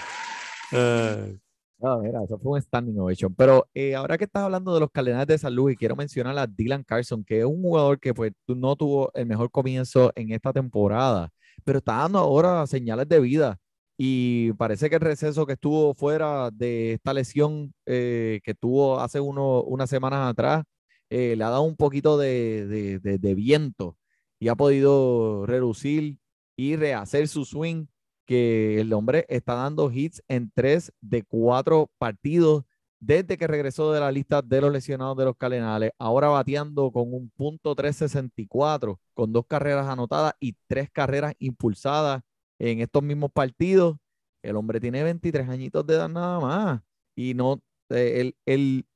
Eh, 0.70 1.36
No, 1.78 2.00
mira, 2.00 2.22
eso 2.24 2.38
fue 2.38 2.52
un 2.52 2.62
standing 2.62 2.98
ovation. 2.98 3.34
Pero 3.34 3.66
eh, 3.74 3.94
ahora 3.94 4.18
que 4.18 4.24
estás 4.24 4.42
hablando 4.44 4.74
de 4.74 4.80
los 4.80 4.90
Cardenales 4.90 5.26
de 5.26 5.38
San 5.38 5.54
Luis, 5.54 5.78
quiero 5.78 5.96
mencionar 5.96 6.36
a 6.38 6.46
Dylan 6.46 6.84
Carson, 6.84 7.24
que 7.24 7.38
es 7.40 7.44
un 7.46 7.62
jugador 7.62 7.98
que 7.98 8.12
pues, 8.12 8.32
no 8.46 8.76
tuvo 8.76 9.10
el 9.14 9.26
mejor 9.26 9.50
comienzo 9.50 10.12
en 10.14 10.30
esta 10.32 10.52
temporada, 10.52 11.30
pero 11.64 11.78
está 11.78 11.96
dando 11.96 12.18
ahora 12.18 12.66
señales 12.66 13.08
de 13.08 13.20
vida. 13.20 13.58
Y 13.96 14.52
parece 14.54 14.88
que 14.90 14.96
el 14.96 15.00
receso 15.02 15.46
que 15.46 15.54
estuvo 15.54 15.94
fuera 15.94 16.50
de 16.50 16.94
esta 16.94 17.12
lesión 17.14 17.72
eh, 17.86 18.40
que 18.44 18.54
tuvo 18.54 19.00
hace 19.00 19.20
uno, 19.20 19.62
unas 19.62 19.88
semanas 19.90 20.30
atrás, 20.30 20.64
eh, 21.10 21.34
le 21.36 21.44
ha 21.44 21.50
dado 21.50 21.62
un 21.62 21.76
poquito 21.76 22.16
de, 22.18 22.66
de- 22.66 22.98
de- 23.00 23.18
de 23.18 23.34
viento 23.34 23.96
y 24.38 24.48
ha 24.48 24.54
podido 24.54 25.44
reducir 25.46 26.18
y 26.56 26.76
rehacer 26.76 27.28
su 27.28 27.44
swing 27.44 27.86
que 28.30 28.80
el 28.80 28.92
hombre 28.92 29.26
está 29.28 29.54
dando 29.54 29.90
hits 29.90 30.22
en 30.28 30.52
tres 30.54 30.92
de 31.00 31.24
cuatro 31.24 31.90
partidos 31.98 32.62
desde 33.00 33.36
que 33.36 33.48
regresó 33.48 33.92
de 33.92 33.98
la 33.98 34.12
lista 34.12 34.40
de 34.40 34.60
los 34.60 34.70
lesionados 34.72 35.16
de 35.16 35.24
los 35.24 35.36
Cardenales, 35.36 35.90
ahora 35.98 36.28
bateando 36.28 36.92
con 36.92 37.12
un 37.12 37.30
punto 37.30 37.74
364, 37.74 39.00
con 39.14 39.32
dos 39.32 39.46
carreras 39.48 39.88
anotadas 39.88 40.34
y 40.38 40.54
tres 40.68 40.88
carreras 40.92 41.34
impulsadas 41.40 42.22
en 42.60 42.78
estos 42.78 43.02
mismos 43.02 43.32
partidos. 43.32 43.96
El 44.42 44.54
hombre 44.54 44.78
tiene 44.78 45.02
23 45.02 45.48
añitos 45.48 45.84
de 45.84 45.94
edad 45.94 46.08
nada 46.08 46.38
más 46.38 46.80
y 47.16 47.34
no, 47.34 47.60
eh, 47.88 48.20
el, 48.20 48.36
el, 48.46 48.86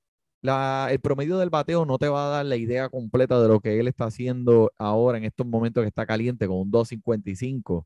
el 0.42 1.00
promedio 1.00 1.38
del 1.38 1.50
bateo 1.50 1.84
no 1.86 1.98
te 1.98 2.08
va 2.08 2.28
a 2.28 2.30
dar 2.36 2.46
la 2.46 2.54
idea 2.54 2.88
completa 2.88 3.42
de 3.42 3.48
lo 3.48 3.58
que 3.58 3.80
él 3.80 3.88
está 3.88 4.04
haciendo 4.04 4.72
ahora 4.78 5.18
en 5.18 5.24
estos 5.24 5.44
momentos 5.44 5.82
que 5.82 5.88
está 5.88 6.06
caliente 6.06 6.46
con 6.46 6.58
un 6.58 6.70
255. 6.70 7.84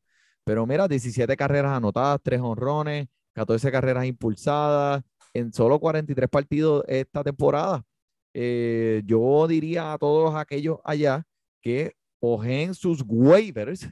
Pero 0.48 0.66
mira, 0.66 0.88
17 0.88 1.36
carreras 1.36 1.72
anotadas, 1.72 2.22
3 2.22 2.40
honrones, 2.40 3.06
14 3.34 3.70
carreras 3.70 4.06
impulsadas 4.06 5.04
en 5.34 5.52
solo 5.52 5.78
43 5.78 6.26
partidos 6.30 6.84
esta 6.88 7.22
temporada. 7.22 7.84
Eh, 8.32 9.02
yo 9.04 9.46
diría 9.46 9.92
a 9.92 9.98
todos 9.98 10.34
aquellos 10.34 10.78
allá 10.84 11.26
que 11.60 11.92
ojen 12.20 12.72
sus 12.72 13.04
waivers 13.06 13.90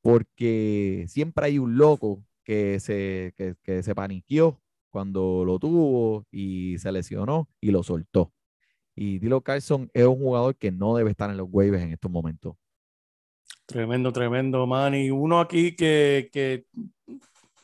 porque 0.00 1.04
siempre 1.08 1.46
hay 1.46 1.58
un 1.58 1.76
loco 1.76 2.22
que 2.44 2.78
se, 2.78 3.34
que, 3.36 3.56
que 3.64 3.82
se 3.82 3.92
paniqueó 3.92 4.62
cuando 4.90 5.44
lo 5.44 5.58
tuvo 5.58 6.26
y 6.30 6.78
se 6.78 6.92
lesionó 6.92 7.48
y 7.60 7.72
lo 7.72 7.82
soltó. 7.82 8.32
Y 8.94 9.18
Dilo 9.18 9.40
Carlson 9.40 9.90
es 9.92 10.06
un 10.06 10.18
jugador 10.18 10.54
que 10.54 10.70
no 10.70 10.94
debe 10.94 11.10
estar 11.10 11.28
en 11.28 11.38
los 11.38 11.48
waivers 11.50 11.82
en 11.82 11.92
estos 11.92 12.08
momentos. 12.08 12.54
Tremendo, 13.66 14.12
tremendo, 14.12 14.66
man. 14.66 14.94
Y 14.94 15.10
uno 15.10 15.40
aquí 15.40 15.76
que, 15.76 16.30
que 16.32 16.64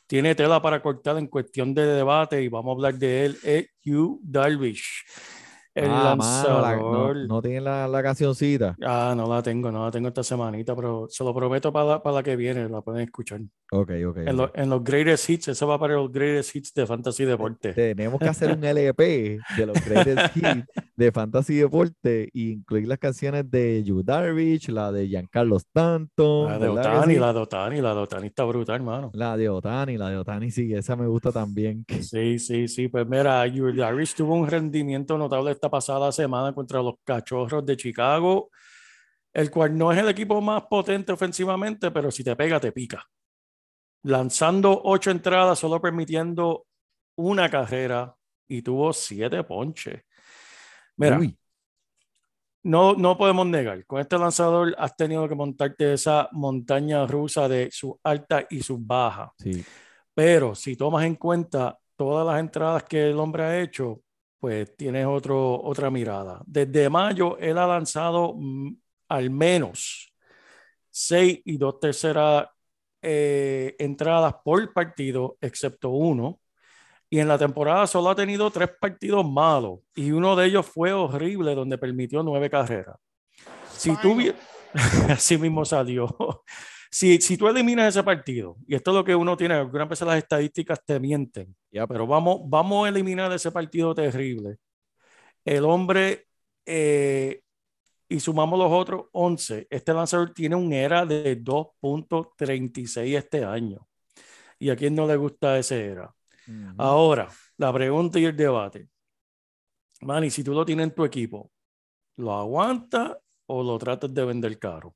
tiene 0.06 0.34
tela 0.34 0.60
para 0.60 0.82
cortar 0.82 1.16
en 1.18 1.28
cuestión 1.28 1.72
de 1.74 1.86
debate 1.86 2.42
y 2.42 2.48
vamos 2.48 2.72
a 2.72 2.74
hablar 2.76 2.94
de 2.94 3.24
él, 3.24 3.38
es 3.42 3.68
Hugh 3.84 4.20
Darvish. 4.22 5.04
El 5.74 5.90
Ah, 5.90 6.14
mano, 6.16 6.60
la- 6.60 6.76
no, 6.76 6.82
lanzador. 6.82 7.16
no 7.28 7.42
tiene 7.42 7.60
la, 7.60 7.88
la 7.88 8.02
cancioncita. 8.02 8.76
Ah, 8.84 9.12
no 9.16 9.26
la 9.28 9.42
tengo, 9.42 9.72
no 9.72 9.84
la 9.84 9.90
tengo 9.90 10.06
esta 10.08 10.22
semanita, 10.22 10.76
pero 10.76 11.06
se 11.08 11.24
lo 11.24 11.34
prometo 11.34 11.72
para 11.72 11.84
la, 11.86 12.02
para 12.02 12.16
la 12.16 12.22
que 12.22 12.36
viene, 12.36 12.68
la 12.68 12.80
pueden 12.80 13.02
escuchar. 13.02 13.40
Ok, 13.72 13.90
ok. 14.06 14.16
En, 14.18 14.36
lo- 14.36 14.52
en 14.54 14.70
los 14.70 14.84
greatest 14.84 15.28
hits, 15.28 15.48
eso 15.48 15.66
va 15.66 15.78
para 15.78 15.94
los 15.94 16.12
greatest 16.12 16.54
hits 16.54 16.72
de 16.74 16.86
Fantasy 16.86 17.24
Deporte. 17.24 17.72
Tenemos 17.72 18.20
que 18.20 18.28
hacer 18.28 18.56
un 18.56 18.62
LP 18.64 19.40
de 19.56 19.66
los 19.66 19.84
greatest 19.84 20.36
hits 20.36 20.64
de 20.96 21.10
Fantasy 21.10 21.56
Deporte 21.56 22.24
e 22.24 22.30
incluir 22.32 22.86
las 22.86 22.98
canciones 22.98 23.50
de 23.50 23.82
Yu 23.82 24.04
Darvish, 24.04 24.68
la 24.68 24.92
de 24.92 25.08
Giancarlo 25.08 25.56
Stanton, 25.56 26.50
La 26.52 26.58
de 26.60 26.68
¿verdad 26.68 26.82
que 26.82 26.88
Otani, 26.98 27.14
sí? 27.14 27.18
la 27.20 27.32
de 27.32 27.38
Otani, 27.40 27.80
la 27.80 27.94
de 27.94 28.00
Otani 28.00 28.26
está 28.28 28.44
brutal, 28.44 28.76
hermano. 28.76 29.10
La 29.12 29.36
de 29.36 29.48
Otani, 29.48 29.96
la 29.98 30.08
de 30.10 30.18
Otani, 30.18 30.52
sí, 30.52 30.72
esa 30.72 30.94
me 30.94 31.08
gusta 31.08 31.32
también. 31.32 31.84
Sí, 32.00 32.38
sí, 32.38 32.68
sí. 32.68 32.86
Pues 32.86 33.08
mira, 33.08 33.44
Yu 33.48 33.72
Darvish 33.74 34.14
tuvo 34.14 34.34
un 34.36 34.46
rendimiento 34.46 35.18
notable 35.18 35.50
esta 35.64 35.70
pasada 35.70 36.12
semana 36.12 36.54
contra 36.54 36.82
los 36.82 36.96
Cachorros 37.02 37.64
de 37.64 37.74
Chicago, 37.74 38.50
el 39.32 39.50
cual 39.50 39.76
no 39.76 39.90
es 39.90 39.98
el 39.98 40.10
equipo 40.10 40.38
más 40.42 40.64
potente 40.64 41.10
ofensivamente, 41.10 41.90
pero 41.90 42.10
si 42.10 42.22
te 42.22 42.36
pega, 42.36 42.60
te 42.60 42.70
pica. 42.70 43.02
Lanzando 44.02 44.82
ocho 44.84 45.10
entradas, 45.10 45.58
solo 45.58 45.80
permitiendo 45.80 46.66
una 47.16 47.48
carrera 47.48 48.14
y 48.46 48.60
tuvo 48.60 48.92
siete 48.92 49.42
ponches. 49.42 50.02
Mira, 50.98 51.18
Uy, 51.18 51.34
no, 52.64 52.92
no 52.92 53.16
podemos 53.16 53.46
negar, 53.46 53.86
con 53.86 54.00
este 54.00 54.18
lanzador 54.18 54.74
has 54.76 54.94
tenido 54.94 55.26
que 55.26 55.34
montarte 55.34 55.94
esa 55.94 56.28
montaña 56.32 57.06
rusa 57.06 57.48
de 57.48 57.70
sus 57.72 57.94
altas 58.02 58.44
y 58.50 58.60
sus 58.60 58.84
bajas. 58.86 59.30
sí, 59.38 59.64
Pero 60.12 60.54
si 60.54 60.76
tomas 60.76 61.06
en 61.06 61.14
cuenta 61.14 61.78
todas 61.96 62.26
las 62.26 62.38
entradas 62.38 62.84
que 62.84 63.08
el 63.08 63.18
hombre 63.18 63.44
ha 63.44 63.60
hecho, 63.62 64.03
pues 64.44 64.76
tienes 64.76 65.06
otro, 65.06 65.58
otra 65.62 65.90
mirada. 65.90 66.42
Desde 66.44 66.90
mayo, 66.90 67.38
él 67.38 67.56
ha 67.56 67.66
lanzado 67.66 68.34
mm, 68.36 68.76
al 69.08 69.30
menos 69.30 70.12
seis 70.90 71.40
y 71.46 71.56
dos 71.56 71.80
terceras 71.80 72.46
eh, 73.00 73.74
entradas 73.78 74.34
por 74.44 74.70
partido, 74.74 75.38
excepto 75.40 75.88
uno. 75.88 76.42
Y 77.08 77.20
en 77.20 77.28
la 77.28 77.38
temporada 77.38 77.86
solo 77.86 78.10
ha 78.10 78.14
tenido 78.14 78.50
tres 78.50 78.68
partidos 78.78 79.24
malos. 79.26 79.78
Y 79.94 80.10
uno 80.10 80.36
de 80.36 80.44
ellos 80.44 80.66
fue 80.66 80.92
horrible, 80.92 81.54
donde 81.54 81.78
permitió 81.78 82.22
nueve 82.22 82.50
carreras. 82.50 82.96
Si 83.70 83.96
tú 83.96 84.14
Así 85.08 85.38
mismo 85.38 85.64
salió. 85.64 86.44
Si, 86.94 87.20
si 87.20 87.36
tú 87.36 87.48
eliminas 87.48 87.88
ese 87.88 88.04
partido, 88.04 88.56
y 88.68 88.76
esto 88.76 88.92
es 88.92 88.94
lo 88.94 89.04
que 89.04 89.16
uno 89.16 89.36
tiene, 89.36 89.54
algunas 89.54 89.88
veces 89.88 90.06
las 90.06 90.16
estadísticas 90.16 90.78
te 90.84 91.00
mienten, 91.00 91.56
ya, 91.72 91.88
pero 91.88 92.06
vamos, 92.06 92.42
vamos 92.44 92.86
a 92.86 92.88
eliminar 92.88 93.32
ese 93.32 93.50
partido 93.50 93.92
terrible. 93.96 94.58
El 95.44 95.64
hombre, 95.64 96.28
eh, 96.64 97.42
y 98.08 98.20
sumamos 98.20 98.60
los 98.60 98.70
otros 98.70 99.06
11, 99.10 99.66
este 99.70 99.92
lanzador 99.92 100.32
tiene 100.32 100.54
un 100.54 100.72
era 100.72 101.04
de 101.04 101.36
2.36 101.42 103.16
este 103.16 103.44
año. 103.44 103.88
¿Y 104.60 104.70
a 104.70 104.76
quién 104.76 104.94
no 104.94 105.04
le 105.04 105.16
gusta 105.16 105.58
ese 105.58 105.84
era? 105.84 106.14
Ahora, 106.76 107.28
la 107.56 107.72
pregunta 107.72 108.20
y 108.20 108.26
el 108.26 108.36
debate. 108.36 108.88
Manny, 110.02 110.30
si 110.30 110.44
tú 110.44 110.54
lo 110.54 110.64
tienes 110.64 110.84
en 110.84 110.94
tu 110.94 111.04
equipo, 111.04 111.50
¿lo 112.18 112.32
aguantas 112.34 113.16
o 113.46 113.64
lo 113.64 113.78
tratas 113.78 114.14
de 114.14 114.24
vender 114.24 114.56
caro? 114.60 114.94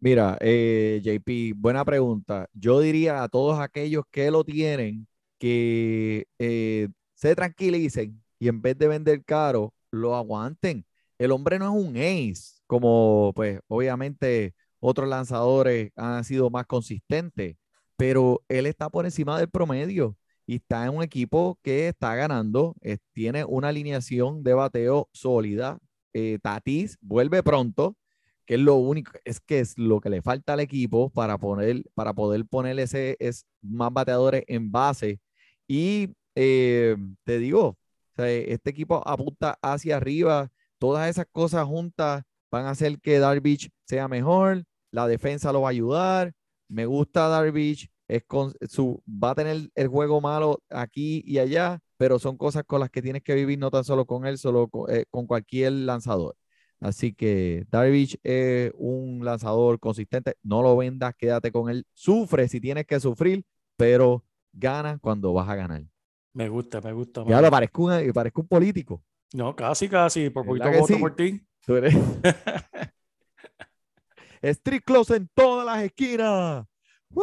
Mira, 0.00 0.38
eh, 0.40 1.00
JP, 1.04 1.52
buena 1.56 1.84
pregunta. 1.84 2.48
Yo 2.54 2.80
diría 2.80 3.22
a 3.22 3.28
todos 3.28 3.60
aquellos 3.60 4.04
que 4.10 4.30
lo 4.30 4.44
tienen 4.44 5.06
que 5.38 6.26
eh, 6.38 6.88
se 7.14 7.34
tranquilicen 7.36 8.22
y 8.38 8.48
en 8.48 8.62
vez 8.62 8.78
de 8.78 8.88
vender 8.88 9.24
caro, 9.24 9.74
lo 9.90 10.14
aguanten. 10.16 10.86
El 11.18 11.32
hombre 11.32 11.58
no 11.58 11.66
es 11.66 11.84
un 11.86 11.96
ace, 11.96 12.60
como 12.66 13.32
pues 13.34 13.60
obviamente 13.68 14.54
otros 14.78 15.06
lanzadores 15.08 15.92
han 15.96 16.24
sido 16.24 16.48
más 16.50 16.66
consistentes, 16.66 17.56
pero 17.96 18.42
él 18.48 18.66
está 18.66 18.88
por 18.88 19.04
encima 19.04 19.38
del 19.38 19.50
promedio 19.50 20.16
y 20.46 20.56
está 20.56 20.84
en 20.86 20.96
un 20.96 21.02
equipo 21.02 21.58
que 21.62 21.88
está 21.88 22.14
ganando, 22.14 22.74
tiene 23.12 23.44
una 23.44 23.68
alineación 23.68 24.42
de 24.42 24.54
bateo 24.54 25.08
sólida. 25.12 25.78
Eh, 26.14 26.38
Tatis 26.42 26.96
vuelve 27.02 27.42
pronto 27.42 27.96
es 28.54 28.60
lo 28.60 28.74
único, 28.76 29.12
es 29.24 29.40
que 29.40 29.60
es 29.60 29.78
lo 29.78 30.00
que 30.00 30.10
le 30.10 30.22
falta 30.22 30.54
al 30.54 30.60
equipo 30.60 31.10
para 31.10 31.38
poner, 31.38 31.84
para 31.94 32.14
poder 32.14 32.44
poner 32.46 32.78
ese, 32.80 33.16
es 33.20 33.46
más 33.62 33.92
bateadores 33.92 34.42
en 34.48 34.72
base. 34.72 35.20
Y 35.68 36.10
eh, 36.34 36.96
te 37.24 37.38
digo, 37.38 37.78
este 38.16 38.70
equipo 38.70 39.06
apunta 39.06 39.56
hacia 39.62 39.96
arriba, 39.96 40.50
todas 40.78 41.08
esas 41.08 41.26
cosas 41.30 41.64
juntas 41.64 42.24
van 42.50 42.66
a 42.66 42.70
hacer 42.70 43.00
que 43.00 43.20
Darvish 43.20 43.70
sea 43.86 44.08
mejor, 44.08 44.64
la 44.90 45.06
defensa 45.06 45.52
lo 45.52 45.62
va 45.62 45.68
a 45.68 45.70
ayudar, 45.70 46.32
me 46.68 46.86
gusta 46.86 47.28
Darvish, 47.28 47.88
es 48.08 48.24
con 48.26 48.52
su, 48.68 49.00
va 49.08 49.30
a 49.30 49.34
tener 49.36 49.70
el 49.76 49.88
juego 49.88 50.20
malo 50.20 50.60
aquí 50.70 51.22
y 51.24 51.38
allá, 51.38 51.78
pero 51.96 52.18
son 52.18 52.36
cosas 52.36 52.64
con 52.66 52.80
las 52.80 52.90
que 52.90 53.02
tienes 53.02 53.22
que 53.22 53.34
vivir 53.34 53.60
no 53.60 53.70
tan 53.70 53.84
solo 53.84 54.06
con 54.06 54.26
él, 54.26 54.38
solo 54.38 54.68
eh, 54.88 55.04
con 55.10 55.26
cualquier 55.28 55.72
lanzador. 55.72 56.34
Así 56.80 57.12
que 57.12 57.66
Darvish 57.70 58.18
es 58.22 58.72
un 58.76 59.22
lanzador 59.24 59.78
consistente. 59.78 60.36
No 60.42 60.62
lo 60.62 60.76
vendas, 60.76 61.14
quédate 61.16 61.52
con 61.52 61.70
él. 61.70 61.86
Sufre 61.92 62.48
si 62.48 62.60
tienes 62.60 62.86
que 62.86 62.98
sufrir, 62.98 63.44
pero 63.76 64.24
gana 64.52 64.98
cuando 64.98 65.32
vas 65.34 65.48
a 65.48 65.54
ganar. 65.54 65.84
Me 66.32 66.48
gusta, 66.48 66.80
me 66.80 66.92
gusta. 66.92 67.24
Ya 67.26 67.40
lo 67.42 67.50
parezco 67.50 67.84
un, 67.84 68.12
parezco 68.12 68.40
un 68.40 68.48
político. 68.48 69.04
No, 69.34 69.54
casi, 69.54 69.88
casi. 69.88 70.30
Por 70.30 70.44
¿Verdad 70.46 70.64
poquito 70.66 70.80
voto 70.80 70.94
sí? 70.94 71.00
por 71.00 71.14
ti. 71.14 71.40
Tú 71.66 71.76
eres- 71.76 71.94
Street 74.42 74.82
close 74.84 75.16
en 75.16 75.28
todas 75.34 75.66
las 75.66 75.84
esquinas. 75.84 76.64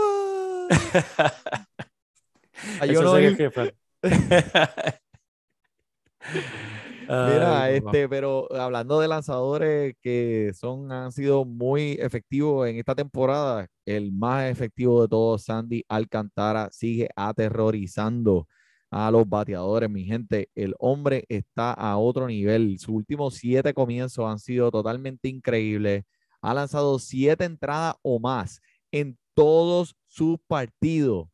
Ay, 2.80 2.94
yo 2.94 3.02
no 3.02 3.14
Mira, 7.08 7.64
Ay, 7.64 7.78
este, 7.78 8.10
pero 8.10 8.48
hablando 8.54 9.00
de 9.00 9.08
lanzadores 9.08 9.96
que 10.02 10.52
son, 10.54 10.92
han 10.92 11.12
sido 11.12 11.46
muy 11.46 11.98
efectivos 12.00 12.68
en 12.68 12.78
esta 12.78 12.96
temporada, 12.96 13.68
el 13.86 14.12
más 14.12 14.52
efectivo 14.52 15.02
de 15.02 15.08
todos, 15.08 15.46
Sandy 15.46 15.84
Alcantara, 15.88 16.70
sigue 16.72 17.10
aterrorizando 17.16 18.48
a 18.92 19.10
los 19.12 19.28
bateadores, 19.28 19.90
mi 19.90 20.04
gente. 20.06 20.50
El 20.56 20.74
hombre 20.80 21.26
está 21.30 21.72
a 21.74 21.98
otro 21.98 22.28
nivel. 22.28 22.78
Sus 22.80 22.90
últimos 22.90 23.36
siete 23.36 23.74
comienzos 23.74 24.26
han 24.26 24.40
sido 24.40 24.70
totalmente 24.72 25.28
increíbles. 25.30 26.04
Ha 26.42 26.54
lanzado 26.54 27.00
siete 27.00 27.46
entradas 27.46 27.96
o 28.02 28.20
más 28.20 28.62
en 28.92 29.18
todos 29.34 29.96
sus 30.08 30.38
partidos. 30.48 31.28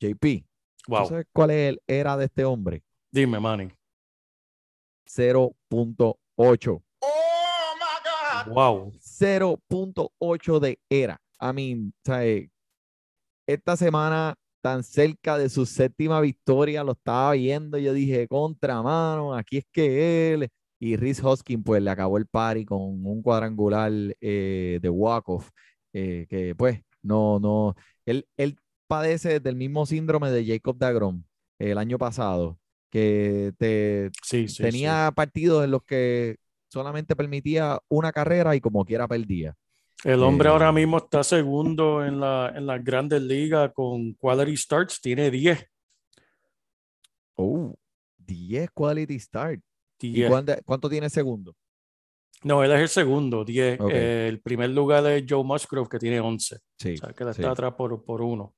JP, 0.00 0.44
¿tú 0.84 0.92
Wow. 0.92 1.06
sabes 1.06 1.26
cuál 1.32 1.50
es 1.50 1.70
el 1.70 1.82
era 1.86 2.16
de 2.16 2.24
este 2.26 2.44
hombre? 2.44 2.82
Dime, 3.12 3.38
Manny. 3.38 3.68
0.8. 5.16 6.82
Wow. 8.46 8.92
0.8 8.98 10.60
de 10.60 10.78
era. 10.88 11.20
I 11.40 11.52
mean, 11.52 11.88
o 11.88 12.00
sea, 12.04 12.22
esta 13.46 13.76
semana 13.76 14.34
tan 14.62 14.84
cerca 14.84 15.38
de 15.38 15.48
su 15.48 15.66
séptima 15.66 16.20
victoria, 16.20 16.84
lo 16.84 16.92
estaba 16.92 17.32
viendo, 17.32 17.78
yo 17.78 17.92
dije, 17.92 18.28
contra 18.28 18.82
mano, 18.82 19.34
aquí 19.34 19.58
es 19.58 19.64
que 19.72 20.32
él. 20.34 20.48
Y 20.78 20.96
Rhys 20.96 21.22
Hoskin, 21.22 21.62
pues 21.62 21.82
le 21.82 21.90
acabó 21.90 22.16
el 22.18 22.26
party 22.26 22.64
con 22.64 22.80
un 22.80 23.22
cuadrangular 23.22 23.92
eh, 24.20 24.78
de 24.80 24.88
walk-off, 24.88 25.50
eh, 25.92 26.26
que 26.28 26.54
pues 26.54 26.80
no, 27.02 27.38
no, 27.38 27.74
él, 28.06 28.26
él 28.36 28.56
padece 28.86 29.40
del 29.40 29.56
mismo 29.56 29.84
síndrome 29.86 30.30
de 30.30 30.46
Jacob 30.46 30.78
Dagrom 30.78 31.22
el 31.58 31.78
año 31.78 31.98
pasado, 31.98 32.58
que 32.90 33.52
te, 33.58 34.10
Sí, 34.22 34.48
sí. 34.48 34.62
tenía 34.62 35.12
partidos 35.14 35.64
en 35.64 35.70
los 35.70 35.82
que 35.84 36.36
solamente 36.68 37.16
permitía 37.16 37.78
una 37.88 38.12
carrera 38.12 38.54
y 38.56 38.60
como 38.60 38.84
quiera 38.84 39.08
perdía. 39.08 39.54
El 40.04 40.22
hombre 40.22 40.48
Eh, 40.48 40.52
ahora 40.52 40.72
mismo 40.72 40.98
está 40.98 41.22
segundo 41.22 42.04
en 42.04 42.20
la, 42.20 42.52
en 42.54 42.66
las 42.66 42.82
grandes 42.82 43.20
ligas 43.22 43.70
con 43.74 44.14
quality 44.14 44.56
starts, 44.56 45.00
tiene 45.00 45.30
10. 45.30 45.64
Oh, 47.36 47.74
10 48.18 48.70
quality 48.72 49.18
start. 49.18 49.60
¿Y 50.00 50.12
10. 50.12 50.30
cuánto, 50.30 50.54
cuánto 50.64 50.88
tiene 50.88 51.10
segundo? 51.10 51.54
No, 52.42 52.64
él 52.64 52.72
es 52.72 52.80
el 52.80 52.88
segundo, 52.88 53.44
10. 53.44 53.80
Ok. 53.80 53.90
Eh, 53.92 54.28
el 54.28 54.40
primer 54.40 54.70
lugar 54.70 55.06
es 55.06 55.24
Joe 55.28 55.44
Musgrove, 55.44 55.88
que 55.88 55.98
tiene 55.98 56.20
11. 56.20 56.58
Sí. 56.78 56.94
O 56.94 56.96
sea, 56.96 57.12
que 57.12 57.24
le 57.24 57.34
sí. 57.34 57.42
está 57.42 57.52
atrás 57.52 57.74
por, 57.74 58.02
por 58.02 58.22
uno. 58.22 58.54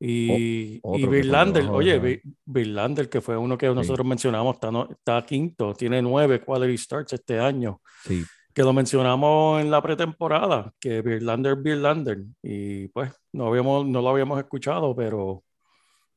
Y, 0.00 0.80
otro 0.82 1.00
y 1.00 1.06
Verlander, 1.06 1.62
debajo 1.62 1.78
oye, 1.78 1.98
Vi- 1.98 2.20
Verlander, 2.44 3.08
que 3.08 3.20
fue 3.20 3.36
uno 3.36 3.56
que 3.56 3.68
nosotros 3.68 4.06
mencionamos, 4.06 4.54
está, 4.56 4.70
no- 4.70 4.88
está 4.90 5.24
quinto, 5.24 5.72
tiene 5.74 6.02
nueve 6.02 6.40
quality 6.44 6.76
starts 6.76 7.12
este 7.14 7.38
año, 7.38 7.80
Sí. 8.04 8.22
que 8.52 8.62
lo 8.62 8.72
mencionamos 8.72 9.60
en 9.62 9.70
la 9.70 9.80
pretemporada, 9.82 10.72
que 10.80 11.00
Verlander, 11.00 11.56
Verlander, 11.56 12.24
y 12.42 12.88
pues 12.88 13.12
no, 13.32 13.46
habíamos, 13.46 13.86
no 13.86 14.02
lo 14.02 14.08
habíamos 14.10 14.38
escuchado, 14.38 14.94
pero 14.94 15.42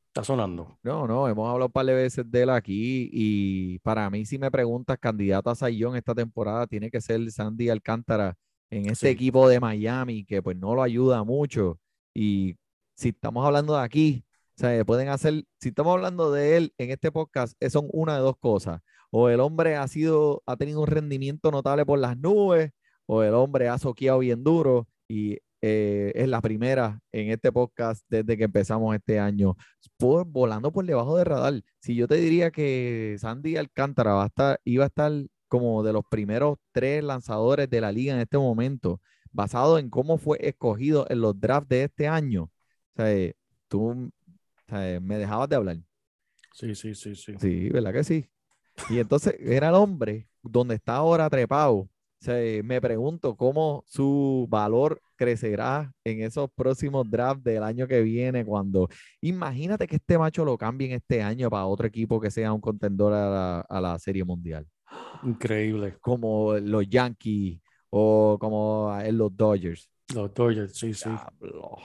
está 0.07 0.23
sonando. 0.23 0.79
No, 0.83 1.07
no, 1.07 1.27
hemos 1.27 1.47
hablado 1.47 1.67
un 1.67 1.71
par 1.71 1.85
de 1.85 1.93
veces 1.93 2.25
de 2.29 2.41
él 2.41 2.49
aquí 2.49 3.09
y 3.13 3.79
para 3.79 4.09
mí, 4.09 4.25
si 4.25 4.37
me 4.39 4.49
preguntas, 4.51 4.97
candidato 4.99 5.49
a 5.51 5.55
Sayón 5.55 5.95
esta 5.95 6.15
temporada 6.15 6.65
tiene 6.67 6.89
que 6.89 6.99
ser 6.99 7.29
Sandy 7.31 7.69
Alcántara 7.69 8.35
en 8.71 8.87
este 8.87 9.07
Sí. 9.07 9.13
equipo 9.13 9.47
de 9.47 9.59
Miami 9.59 10.25
que 10.25 10.41
pues 10.41 10.57
no 10.57 10.73
lo 10.75 10.81
ayuda 10.83 11.23
mucho 11.23 11.79
y 12.13 12.55
si 12.97 13.10
estamos 13.10 13.45
hablando 13.45 13.75
de 13.75 13.83
aquí, 13.83 14.25
o 14.57 14.60
sea, 14.60 14.86
pueden 14.86 15.10
hacer, 15.10 15.45
si 15.60 15.69
estamos 15.69 15.93
hablando 15.93 16.31
de 16.31 16.57
él 16.57 16.73
en 16.77 16.91
este 16.91 17.12
podcast, 17.12 17.55
eh, 17.60 17.69
son 17.69 17.88
una 17.93 18.15
de 18.15 18.21
dos 18.21 18.38
cosas, 18.38 18.81
o 19.12 19.29
el 19.29 19.39
hombre 19.39 19.75
ha 19.75 19.88
sido, 19.88 20.43
ha 20.45 20.57
tenido 20.57 20.81
un 20.81 20.88
rendimiento 20.88 21.51
notable 21.51 21.86
por 21.86 21.99
las 21.99 22.17
nubes, 22.17 22.71
o 23.05 23.23
el 23.23 23.33
hombre 23.36 23.69
ha 23.69 23.77
soqueado 23.77 24.19
bien 24.19 24.43
duro 24.43 24.88
y 25.07 25.39
eh, 25.62 26.12
es 26.15 26.27
la 26.27 26.41
primera 26.41 26.99
en 27.12 27.31
este 27.31 27.51
podcast 27.51 28.03
desde 28.10 28.38
que 28.38 28.43
empezamos 28.43 28.95
este 28.95 29.19
año 29.19 29.55
por, 29.97 30.25
volando 30.25 30.71
por 30.71 30.86
debajo 30.86 31.17
del 31.17 31.25
radar. 31.25 31.62
Si 31.79 31.95
yo 31.95 32.07
te 32.07 32.15
diría 32.15 32.51
que 32.51 33.15
Sandy 33.19 33.57
Alcántara 33.57 34.13
va 34.13 34.23
a 34.23 34.27
estar, 34.27 34.62
iba 34.65 34.83
a 34.83 34.88
estar 34.88 35.12
como 35.47 35.83
de 35.83 35.93
los 35.93 36.03
primeros 36.10 36.57
tres 36.71 37.03
lanzadores 37.03 37.69
de 37.69 37.81
la 37.81 37.91
liga 37.91 38.13
en 38.13 38.19
este 38.19 38.38
momento, 38.38 39.01
basado 39.31 39.79
en 39.79 39.89
cómo 39.89 40.17
fue 40.17 40.38
escogido 40.41 41.05
en 41.10 41.21
los 41.21 41.39
drafts 41.39 41.69
de 41.69 41.83
este 41.86 42.07
año, 42.07 42.51
sea, 42.97 43.13
eh, 43.13 43.33
tú 43.67 44.12
sea, 44.67 44.95
eh, 44.95 44.99
me 44.99 45.17
dejabas 45.17 45.47
de 45.49 45.55
hablar. 45.55 45.77
Sí, 46.53 46.75
sí, 46.75 46.95
sí, 46.95 47.15
sí. 47.15 47.33
Sí, 47.39 47.69
¿verdad 47.69 47.93
que 47.93 48.03
sí? 48.03 48.29
Y 48.89 48.99
entonces 48.99 49.36
era 49.39 49.69
el 49.69 49.75
hombre 49.75 50.27
donde 50.41 50.75
está 50.75 50.95
ahora 50.95 51.29
trepado. 51.29 51.89
Sea, 52.19 52.41
eh, 52.41 52.63
me 52.63 52.81
pregunto 52.81 53.36
cómo 53.36 53.83
su 53.86 54.47
valor 54.49 54.99
crecerá 55.15 55.93
en 56.03 56.23
esos 56.23 56.49
próximos 56.55 57.07
drafts 57.10 57.43
del 57.43 57.62
año 57.62 57.88
que 57.88 58.01
viene. 58.01 58.43
Cuando 58.43 58.89
imagínate 59.21 59.86
que 59.88 59.97
este 59.97 60.17
macho 60.17 60.43
lo 60.43 60.57
cambien 60.57 60.93
este 60.93 61.21
año 61.21 61.49
para 61.49 61.65
otro 61.67 61.86
equipo 61.86 62.19
que 62.19 62.31
sea 62.31 62.51
un 62.53 62.62
contendor 62.62 63.13
a 63.13 63.29
la, 63.29 63.60
a 63.62 63.81
la 63.81 63.99
Serie 63.99 64.23
Mundial, 64.23 64.67
Increíble. 65.23 65.97
como 66.01 66.55
los 66.57 66.88
Yankees 66.89 67.60
o 67.91 68.38
como 68.39 68.91
los 69.12 69.38
Dodgers. 69.38 69.88
Los 70.13 70.33
Dodgers, 70.33 70.75
sí, 70.75 70.93
sí. 70.95 71.10
Diablo. 71.10 71.77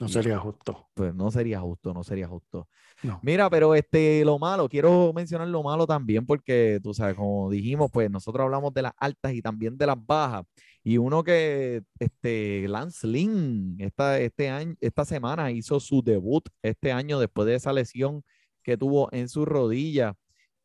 No 0.00 0.08
sería 0.08 0.38
justo. 0.38 0.88
Pues 0.94 1.14
no 1.14 1.30
sería 1.30 1.60
justo, 1.60 1.92
no 1.92 2.02
sería 2.02 2.26
justo. 2.26 2.68
No. 3.02 3.20
Mira, 3.22 3.50
pero 3.50 3.74
este, 3.74 4.24
lo 4.24 4.38
malo, 4.38 4.68
quiero 4.68 5.12
mencionar 5.12 5.48
lo 5.48 5.62
malo 5.62 5.86
también 5.86 6.24
porque, 6.24 6.80
tú 6.82 6.94
sabes, 6.94 7.16
como 7.16 7.50
dijimos, 7.50 7.90
pues 7.92 8.10
nosotros 8.10 8.44
hablamos 8.44 8.72
de 8.72 8.82
las 8.82 8.92
altas 8.96 9.34
y 9.34 9.42
también 9.42 9.76
de 9.76 9.86
las 9.86 9.96
bajas. 10.06 10.44
Y 10.82 10.96
uno 10.96 11.22
que, 11.22 11.82
este, 11.98 12.66
Lance 12.68 13.06
Lynn, 13.06 13.76
esta, 13.78 14.18
este 14.18 14.48
año, 14.48 14.74
esta 14.80 15.04
semana 15.04 15.50
hizo 15.50 15.78
su 15.80 16.02
debut 16.02 16.48
este 16.62 16.92
año 16.92 17.18
después 17.18 17.46
de 17.46 17.56
esa 17.56 17.72
lesión 17.72 18.24
que 18.62 18.78
tuvo 18.78 19.08
en 19.12 19.28
su 19.28 19.44
rodilla. 19.44 20.14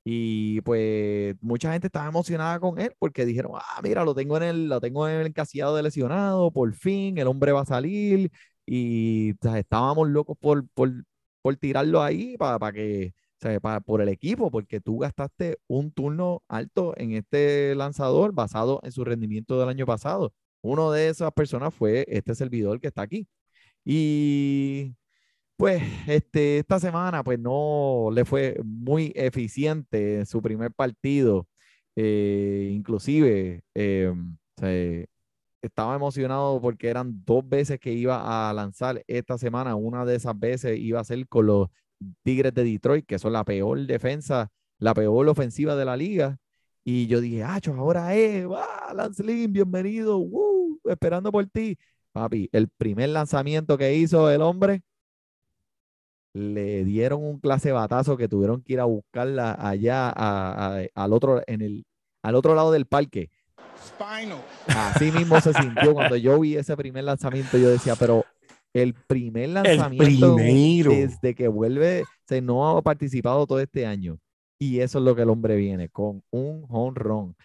Y 0.08 0.62
pues 0.62 1.36
mucha 1.42 1.74
gente 1.74 1.88
estaba 1.88 2.08
emocionada 2.08 2.60
con 2.60 2.80
él 2.80 2.94
porque 3.00 3.26
dijeron, 3.26 3.54
ah, 3.56 3.82
mira, 3.84 4.06
lo 4.06 4.14
tengo 4.14 4.38
en 4.38 4.44
el, 4.44 4.70
lo 4.70 4.80
tengo 4.80 5.10
en 5.10 5.20
el 5.22 5.28
encasillado 5.28 5.76
de 5.76 5.84
lesionado, 5.84 6.52
por 6.52 6.72
fin, 6.74 7.18
el 7.18 7.28
hombre 7.28 7.52
va 7.52 7.62
a 7.62 7.66
salir. 7.66 8.32
Y 8.66 9.36
estábamos 9.56 10.10
locos 10.10 10.38
por, 10.40 10.68
por, 10.70 10.92
por 11.42 11.56
tirarlo 11.58 12.02
ahí 12.02 12.38
para 12.38 12.72
que, 12.72 13.14
o 13.38 13.40
sea, 13.42 13.60
para, 13.60 13.80
por 13.82 14.02
el 14.02 14.10
equipo, 14.10 14.52
porque 14.52 14.82
tú 14.82 15.00
gastaste 15.00 15.60
un 15.68 15.92
turno 15.92 16.44
alto 16.48 16.94
en 16.98 17.14
este 17.14 17.76
lanzador 17.76 18.34
basado 18.34 18.80
en 18.84 18.92
su 18.92 19.04
rendimiento 19.06 19.60
del 19.60 19.70
año 19.70 19.86
pasado. 19.86 20.34
Uno 20.62 20.92
de 20.92 21.10
esas 21.10 21.32
personas 21.34 21.74
fue 21.74 22.06
este 22.10 22.36
servidor 22.36 22.80
que 22.82 22.88
está 22.88 23.04
aquí. 23.04 23.28
Y 23.86 24.96
pues 25.58 25.84
este, 26.08 26.60
esta 26.60 26.80
semana 26.80 27.24
pues 27.24 27.40
no 27.40 28.10
le 28.14 28.26
fue 28.26 28.60
muy 28.64 29.12
eficiente 29.16 30.20
en 30.20 30.26
su 30.26 30.42
primer 30.42 30.72
partido. 30.74 31.48
Eh, 31.96 32.70
inclusive 32.74 33.62
eh, 33.74 34.12
o 34.58 34.60
sea, 34.60 35.06
estaba 35.68 35.96
emocionado 35.96 36.60
porque 36.62 36.90
eran 36.90 37.24
dos 37.26 37.48
veces 37.48 37.80
que 37.80 37.94
iba 37.94 38.50
a 38.50 38.54
lanzar 38.54 39.04
esta 39.08 39.38
semana. 39.38 39.76
Una 39.76 40.06
de 40.06 40.16
esas 40.16 40.38
veces 40.38 40.80
iba 40.80 41.00
a 41.00 41.04
ser 41.04 41.28
con 41.28 41.48
los 41.48 41.70
Tigres 42.24 42.54
de 42.54 42.64
Detroit, 42.64 43.06
que 43.06 43.20
son 43.20 43.34
la 43.34 43.44
peor 43.44 43.86
defensa, 43.86 44.52
la 44.80 44.94
peor 44.94 45.28
ofensiva 45.30 45.76
de 45.76 45.86
la 45.86 45.98
liga. 45.98 46.38
Y 46.84 47.08
yo 47.08 47.22
dije, 47.22 47.44
ah, 47.44 47.60
ahora 47.78 48.16
es, 48.16 48.48
va, 48.48 48.94
Lance 48.94 49.24
Lynn, 49.24 49.52
bienvenido, 49.52 50.20
¡woo! 50.20 50.80
esperando 50.86 51.32
por 51.32 51.46
ti. 51.48 51.78
Papi, 52.12 52.50
el 52.52 52.70
primer 52.70 53.10
lanzamiento 53.10 53.78
que 53.78 53.96
hizo 53.96 54.30
el 54.32 54.42
hombre, 54.42 54.84
le 56.34 56.84
dieron 56.84 57.24
un 57.24 57.40
clase 57.40 57.72
batazo 57.72 58.18
que 58.18 58.28
tuvieron 58.28 58.62
que 58.62 58.74
ir 58.74 58.80
a 58.82 58.86
buscarla 58.86 59.54
allá 59.54 60.10
al, 60.10 61.14
otro, 61.14 61.42
en 61.48 61.62
el, 61.62 61.86
al 62.24 62.36
otro 62.36 62.56
lado 62.56 62.72
del 62.72 62.86
parque. 62.86 63.30
Spinal. 63.86 64.42
Así 64.68 65.12
mismo 65.12 65.40
se 65.42 65.54
sintió 65.54 65.94
cuando 65.94 66.16
yo 66.16 66.40
vi 66.40 66.56
ese 66.56 66.76
primer 66.76 67.04
lanzamiento. 67.04 67.58
Yo 67.58 67.70
decía, 67.70 67.96
pero 67.96 68.26
el 68.74 68.94
primer 68.94 69.50
lanzamiento 69.50 70.36
primero. 70.36 70.92
desde 70.92 71.34
que 71.34 71.48
vuelve, 71.48 72.04
se 72.28 72.42
no 72.42 72.78
ha 72.78 72.82
participado 72.82 73.48
todo 73.48 73.60
este 73.60 73.86
año. 73.86 74.20
Y 74.60 74.80
eso 74.80 75.00
es 75.00 75.06
lo 75.06 75.16
que 75.16 75.22
el 75.22 75.30
hombre 75.30 75.56
viene, 75.56 75.90
con 75.90 76.24
un 76.30 76.66
home 76.70 76.94
run. 76.96 77.36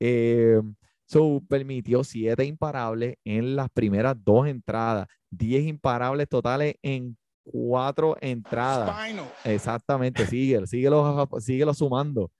Eh, 0.00 0.60
so, 1.06 1.42
permitió 1.48 2.04
siete 2.04 2.44
imparables 2.44 3.16
en 3.24 3.56
las 3.56 3.68
primeras 3.70 4.16
dos 4.24 4.46
entradas, 4.46 5.06
10 5.30 5.66
imparables 5.66 6.28
totales 6.28 6.76
en 6.82 7.16
cuatro 7.42 8.16
entradas. 8.20 8.88
Spinal. 8.88 9.26
Exactamente, 9.44 10.26
síguelo, 10.26 10.66
síguelo, 10.66 11.28
síguelo 11.38 11.74
sumando. 11.74 12.30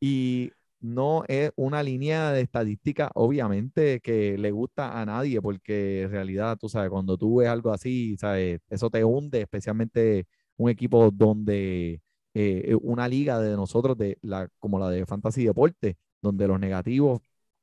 Y 0.00 0.52
no 0.86 1.24
es 1.28 1.50
una 1.56 1.82
línea 1.82 2.32
de 2.32 2.40
estadística, 2.42 3.10
obviamente, 3.14 4.00
que 4.00 4.38
le 4.38 4.50
gusta 4.52 5.00
a 5.00 5.06
nadie, 5.06 5.40
porque 5.42 6.02
en 6.02 6.10
realidad, 6.10 6.56
tú 6.58 6.68
sabes, 6.68 6.90
cuando 6.90 7.16
tú 7.18 7.36
ves 7.36 7.48
algo 7.48 7.72
así, 7.72 8.16
sabes, 8.18 8.60
eso 8.70 8.90
te 8.90 9.04
hunde, 9.04 9.42
especialmente 9.42 10.26
un 10.56 10.70
equipo 10.70 11.10
donde 11.10 12.00
eh, 12.34 12.76
una 12.82 13.08
liga 13.08 13.40
de 13.40 13.56
nosotros, 13.56 13.96
de 13.98 14.18
la, 14.22 14.48
como 14.58 14.78
la 14.78 14.90
de 14.90 15.06
Fantasy 15.06 15.44
Deporte, 15.44 15.96
donde 16.22 16.48
los 16.48 16.58
negativos 16.60 17.20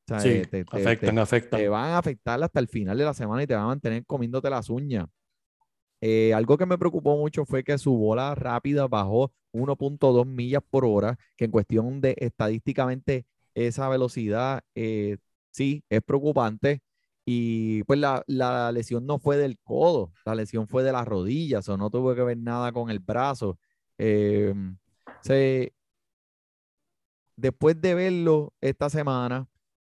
sabes, 0.07 0.43
Sí, 0.43 0.47
te- 0.49 0.65
te- 0.65 0.91
afectan, 0.91 0.97
te- 0.97 1.19
afectan. 1.19 1.49
te 1.49 1.69
van 1.69 1.91
a 1.91 1.97
afectar 1.99 2.41
hasta 2.43 2.59
el 2.59 2.67
final 2.67 2.97
de 2.97 3.05
la 3.05 3.13
semana 3.13 3.43
y 3.43 3.47
te 3.47 3.53
van 3.55 3.63
a 3.63 3.67
mantener 3.67 4.05
comiéndote 4.05 4.49
las 4.49 4.69
uñas. 4.69 5.07
Eh, 6.05 6.33
algo 6.33 6.57
que 6.57 6.65
me 6.65 6.77
preocupó 6.77 7.15
mucho 7.15 7.45
fue 7.45 7.63
que 7.63 7.77
su 7.77 7.95
bola 7.95 8.35
rápida 8.35 8.89
bajó 8.89 9.31
1.2 9.53 10.25
millas 10.25 10.61
por 10.69 10.83
hora, 10.83 11.17
que 11.37 11.45
en 11.45 11.51
cuestión 11.51 12.01
de 12.01 12.13
estadísticamente 12.19 13.25
esa 13.53 13.87
velocidad 13.87 14.63
eh, 14.75 15.15
sí 15.51 15.81
es 15.89 16.01
preocupante. 16.01 16.81
Y 17.25 17.83
pues 17.85 17.99
la, 17.99 18.21
la 18.27 18.73
lesión 18.73 19.05
no 19.05 19.17
fue 19.17 19.37
del 19.37 19.57
codo, 19.63 20.11
la 20.25 20.35
lesión 20.35 20.67
fue 20.67 20.83
de 20.83 20.91
las 20.91 21.07
rodillas, 21.07 21.69
o 21.69 21.77
no 21.77 21.89
tuvo 21.89 22.13
que 22.15 22.23
ver 22.23 22.37
nada 22.37 22.73
con 22.73 22.89
el 22.89 22.99
brazo. 22.99 23.57
Eh, 23.97 24.53
se, 25.21 25.73
después 27.37 27.79
de 27.79 27.93
verlo 27.93 28.53
esta 28.59 28.89
semana, 28.89 29.47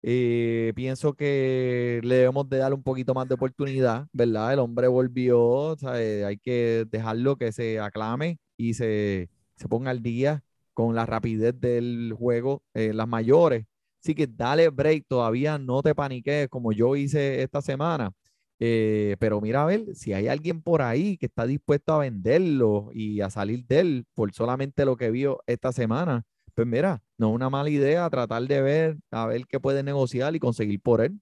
eh, 0.06 0.72
pienso 0.76 1.14
que 1.14 2.00
le 2.02 2.16
debemos 2.16 2.48
de 2.50 2.58
dar 2.58 2.74
un 2.74 2.82
poquito 2.82 3.14
más 3.14 3.26
de 3.26 3.34
oportunidad, 3.34 4.06
¿verdad? 4.12 4.52
El 4.52 4.58
hombre 4.58 4.86
volvió, 4.88 5.76
sea, 5.78 6.00
eh, 6.00 6.24
hay 6.26 6.36
que 6.38 6.86
dejarlo 6.90 7.36
que 7.36 7.52
se 7.52 7.80
aclame 7.80 8.38
y 8.58 8.74
se, 8.74 9.30
se 9.56 9.68
ponga 9.68 9.90
al 9.90 10.02
día 10.02 10.44
con 10.74 10.94
la 10.94 11.06
rapidez 11.06 11.58
del 11.58 12.14
juego, 12.18 12.62
eh, 12.74 12.92
las 12.92 13.08
mayores. 13.08 13.64
Así 14.02 14.14
que 14.14 14.26
dale 14.26 14.68
break, 14.68 15.06
todavía 15.08 15.56
no 15.58 15.82
te 15.82 15.94
paniques 15.94 16.48
como 16.48 16.72
yo 16.72 16.96
hice 16.96 17.42
esta 17.42 17.62
semana. 17.62 18.12
Eh, 18.60 19.16
pero 19.18 19.40
mira 19.40 19.62
a 19.62 19.66
ver 19.66 19.94
si 19.94 20.12
hay 20.12 20.28
alguien 20.28 20.62
por 20.62 20.82
ahí 20.82 21.16
que 21.16 21.26
está 21.26 21.46
dispuesto 21.46 21.92
a 21.94 21.98
venderlo 21.98 22.90
y 22.92 23.20
a 23.20 23.30
salir 23.30 23.66
de 23.66 23.80
él 23.80 24.06
por 24.14 24.32
solamente 24.32 24.84
lo 24.84 24.96
que 24.96 25.10
vio 25.10 25.40
esta 25.46 25.72
semana. 25.72 26.24
Pues 26.54 26.68
mira, 26.68 27.02
no 27.18 27.30
es 27.30 27.34
una 27.34 27.50
mala 27.50 27.68
idea 27.68 28.08
tratar 28.08 28.42
de 28.42 28.62
ver, 28.62 28.96
a 29.10 29.26
ver 29.26 29.46
qué 29.46 29.58
puede 29.58 29.82
negociar 29.82 30.34
y 30.36 30.38
conseguir 30.38 30.80
por 30.80 31.00
él. 31.00 31.20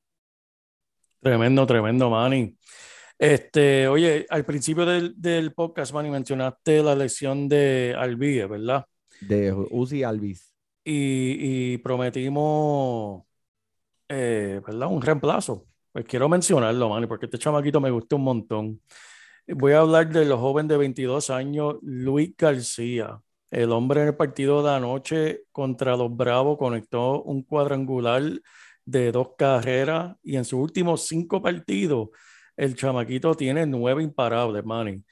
Tremendo, 1.20 1.66
tremendo, 1.66 2.10
Manny. 2.10 2.56
Este, 3.18 3.88
oye, 3.88 4.26
al 4.28 4.44
principio 4.44 4.84
del, 4.84 5.14
del 5.16 5.54
podcast, 5.54 5.92
Manny, 5.92 6.10
mencionaste 6.10 6.82
la 6.82 6.94
lesión 6.94 7.48
de 7.48 7.94
Alvie, 7.96 8.44
¿verdad? 8.46 8.84
De 9.20 9.52
Uzi 9.52 10.02
Alvis. 10.02 10.52
Y, 10.84 11.74
y 11.74 11.78
prometimos, 11.78 13.22
eh, 14.08 14.60
¿verdad? 14.66 14.88
Un 14.88 15.00
reemplazo. 15.00 15.66
Pues 15.92 16.04
quiero 16.04 16.28
mencionarlo, 16.28 16.88
Manny, 16.88 17.06
porque 17.06 17.26
este 17.26 17.38
chamaquito 17.38 17.80
me 17.80 17.90
gustó 17.90 18.16
un 18.16 18.24
montón. 18.24 18.80
Voy 19.46 19.72
a 19.72 19.80
hablar 19.80 20.08
de 20.08 20.24
los 20.24 20.40
joven 20.40 20.68
de 20.68 20.76
22 20.76 21.30
años, 21.30 21.76
Luis 21.82 22.34
García. 22.36 23.20
El 23.52 23.70
hombre 23.70 24.00
en 24.00 24.08
el 24.08 24.16
partido 24.16 24.62
de 24.62 24.70
anoche 24.70 25.42
contra 25.52 25.94
los 25.94 26.16
Bravos 26.16 26.56
conectó 26.56 27.22
un 27.22 27.42
cuadrangular 27.42 28.22
de 28.82 29.12
dos 29.12 29.32
carreras 29.36 30.16
y 30.22 30.36
en 30.36 30.46
sus 30.46 30.58
últimos 30.58 31.06
cinco 31.06 31.42
partidos 31.42 32.08
el 32.56 32.74
chamaquito 32.74 33.34
tiene 33.34 33.66
nueve 33.66 34.02
imparables, 34.02 34.64
Manny. 34.64 35.04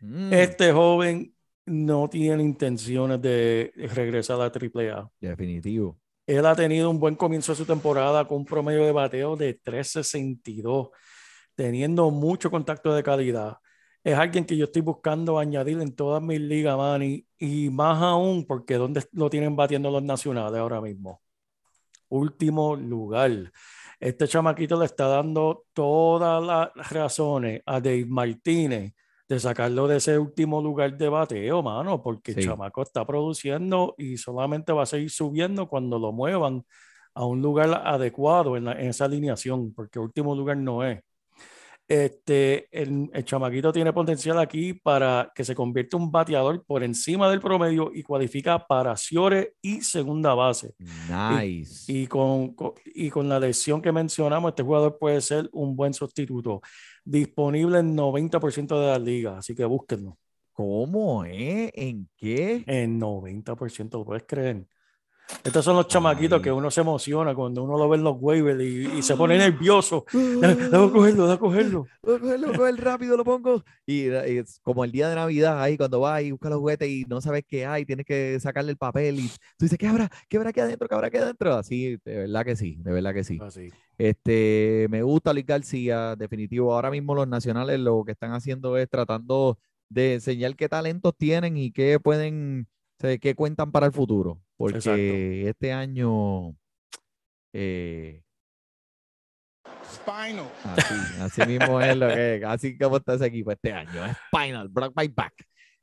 Mm, 0.00 0.32
Este 0.32 0.72
joven 0.72 1.34
no 1.66 2.08
tiene 2.08 2.44
intenciones 2.44 3.20
de 3.20 3.72
regresar 3.92 4.36
a 4.36 4.44
la 4.44 4.52
AAA. 4.52 5.10
Definitivo. 5.20 5.98
Él 6.24 6.46
ha 6.46 6.54
tenido 6.54 6.90
un 6.90 7.00
buen 7.00 7.16
comienzo 7.16 7.50
de 7.50 7.56
su 7.56 7.64
temporada 7.64 8.28
con 8.28 8.38
un 8.38 8.44
promedio 8.44 8.84
de 8.84 8.92
bateo 8.92 9.34
de 9.34 9.54
362, 9.54 10.90
teniendo 11.56 12.12
mucho 12.12 12.48
contacto 12.48 12.94
de 12.94 13.02
calidad. 13.02 13.56
Es 14.04 14.16
alguien 14.16 14.44
que 14.44 14.56
yo 14.56 14.64
estoy 14.64 14.82
buscando 14.82 15.38
añadir 15.38 15.80
en 15.80 15.94
todas 15.94 16.22
mis 16.22 16.40
ligas, 16.40 16.76
Manny, 16.76 17.26
y 17.38 17.68
más 17.70 18.00
aún 18.02 18.46
porque 18.46 18.74
¿dónde 18.74 19.04
lo 19.12 19.28
tienen 19.28 19.56
batiendo 19.56 19.90
los 19.90 20.02
nacionales 20.02 20.58
ahora 20.58 20.80
mismo? 20.80 21.20
Último 22.08 22.74
lugar. 22.76 23.52
Este 24.00 24.26
chamaquito 24.28 24.78
le 24.78 24.86
está 24.86 25.08
dando 25.08 25.64
todas 25.72 26.42
las 26.42 26.90
razones 26.90 27.60
a 27.66 27.80
Dave 27.80 28.06
Martínez 28.06 28.94
de 29.28 29.40
sacarlo 29.40 29.86
de 29.86 29.98
ese 29.98 30.18
último 30.18 30.62
lugar 30.62 30.96
de 30.96 31.08
bateo, 31.08 31.62
mano, 31.62 32.02
porque 32.02 32.30
el 32.30 32.36
Sí. 32.38 32.44
chamaco 32.44 32.80
está 32.82 33.04
produciendo 33.04 33.94
y 33.98 34.16
solamente 34.16 34.72
va 34.72 34.84
a 34.84 34.86
seguir 34.86 35.10
subiendo 35.10 35.68
cuando 35.68 35.98
lo 35.98 36.12
muevan 36.12 36.64
a 37.14 37.26
un 37.26 37.42
lugar 37.42 37.82
adecuado 37.84 38.56
en, 38.56 38.64
la- 38.66 38.80
en 38.80 38.88
esa 38.88 39.04
alineación, 39.04 39.74
porque 39.74 39.98
último 39.98 40.34
lugar 40.34 40.56
no 40.56 40.82
es. 40.84 41.00
Este, 41.88 42.68
el, 42.70 43.08
el 43.14 43.24
chamaquito 43.24 43.72
tiene 43.72 43.94
potencial 43.94 44.38
aquí 44.38 44.74
para 44.74 45.32
que 45.34 45.42
se 45.42 45.54
convierta 45.54 45.96
un 45.96 46.12
bateador 46.12 46.62
por 46.66 46.82
encima 46.82 47.30
del 47.30 47.40
promedio 47.40 47.90
y 47.94 48.02
cualifica 48.02 48.66
para 48.66 48.94
Ciore 48.94 49.54
y 49.62 49.80
segunda 49.80 50.34
base. 50.34 50.74
Nice. 50.78 51.90
Y 51.90 52.06
con, 52.06 52.54
con- 52.54 52.74
y 52.84 53.08
con 53.08 53.26
la 53.28 53.40
lesión 53.40 53.80
que 53.80 53.90
mencionamos, 53.90 54.50
este 54.50 54.62
jugador 54.62 54.98
puede 54.98 55.20
ser 55.22 55.48
un 55.52 55.74
buen 55.74 55.94
sustituto. 55.94 56.60
Disponible 57.04 57.78
en 57.78 57.96
90% 57.96 58.78
de 58.80 58.86
las 58.88 59.00
ligas, 59.00 59.38
así 59.38 59.54
que 59.54 59.64
búsquenlo. 59.64 60.18
¿Cómo, 60.52 61.24
eh? 61.24 61.70
¿En 61.74 62.08
qué? 62.16 62.64
En 62.66 63.00
90%, 63.00 63.98
¿lo 63.98 64.04
puedes 64.04 64.24
creer? 64.26 64.66
Estos 65.44 65.64
son 65.64 65.76
los 65.76 65.88
chamaquitos 65.88 66.40
que 66.40 66.50
uno 66.50 66.70
se 66.70 66.80
emociona 66.80 67.34
cuando 67.34 67.62
uno 67.62 67.76
lo 67.76 67.88
ve 67.88 67.96
en 67.96 68.04
los 68.04 68.16
waivers 68.18 68.62
y, 68.62 68.98
y 68.98 69.02
se 69.02 69.14
pone 69.14 69.36
nervioso. 69.36 70.04
Debo 70.12 70.90
cogerlo, 70.90 71.26
debo 71.26 71.38
cogerlo. 71.38 71.86
A 72.02 72.18
cogerlo, 72.18 72.52
coger 72.54 72.76
rápido, 72.76 73.16
lo 73.16 73.24
pongo. 73.24 73.62
Y, 73.86 74.06
y 74.06 74.38
es 74.38 74.60
como 74.62 74.84
el 74.84 74.92
día 74.92 75.08
de 75.08 75.14
Navidad, 75.14 75.62
ahí 75.62 75.76
cuando 75.76 76.00
vas 76.00 76.22
y 76.22 76.32
buscas 76.32 76.50
los 76.50 76.60
juguetes 76.60 76.88
y 76.88 77.04
no 77.08 77.20
sabes 77.20 77.44
qué 77.46 77.66
hay, 77.66 77.84
tienes 77.84 78.06
que 78.06 78.38
sacarle 78.40 78.70
el 78.70 78.78
papel 78.78 79.20
y 79.20 79.28
tú 79.28 79.64
dices, 79.66 79.78
¿qué 79.78 79.86
habrá? 79.86 80.10
¿Qué 80.28 80.38
habrá 80.38 80.50
aquí 80.50 80.60
adentro? 80.60 80.88
¿Qué 80.88 80.94
habrá 80.94 81.08
aquí 81.08 81.18
adentro? 81.18 81.54
Así, 81.54 81.98
de 82.04 82.16
verdad 82.16 82.44
que 82.44 82.56
sí, 82.56 82.76
de 82.80 82.92
verdad 82.92 83.12
que 83.14 83.24
sí. 83.24 83.38
Así. 83.42 83.70
Este, 83.98 84.86
me 84.90 85.02
gusta 85.02 85.32
Luis 85.32 85.46
García, 85.46 86.16
definitivo. 86.16 86.72
Ahora 86.72 86.90
mismo 86.90 87.14
los 87.14 87.28
nacionales 87.28 87.78
lo 87.80 88.04
que 88.04 88.12
están 88.12 88.32
haciendo 88.32 88.76
es 88.78 88.88
tratando 88.88 89.58
de 89.88 90.14
enseñar 90.14 90.56
qué 90.56 90.68
talentos 90.68 91.14
tienen 91.16 91.56
y 91.56 91.72
qué 91.72 91.98
pueden, 92.00 92.68
o 92.98 93.00
sea, 93.00 93.18
qué 93.18 93.34
cuentan 93.34 93.72
para 93.72 93.86
el 93.86 93.92
futuro. 93.92 94.40
Porque 94.58 94.76
Exacto. 94.78 95.00
este 95.48 95.72
año, 95.72 96.54
eh, 97.54 98.22
Spinal. 99.84 100.50
así, 100.64 100.94
así 101.20 101.46
mismo 101.46 101.80
es 101.80 101.96
lo 101.96 102.08
que, 102.08 102.42
así 102.46 102.76
como 102.76 102.96
está 102.98 103.14
ese 103.14 103.26
equipo 103.26 103.52
este 103.52 103.72
año. 103.72 104.02
Spinal, 104.28 104.68
Block 104.68 104.92
by 104.94 105.08
Back. 105.08 105.32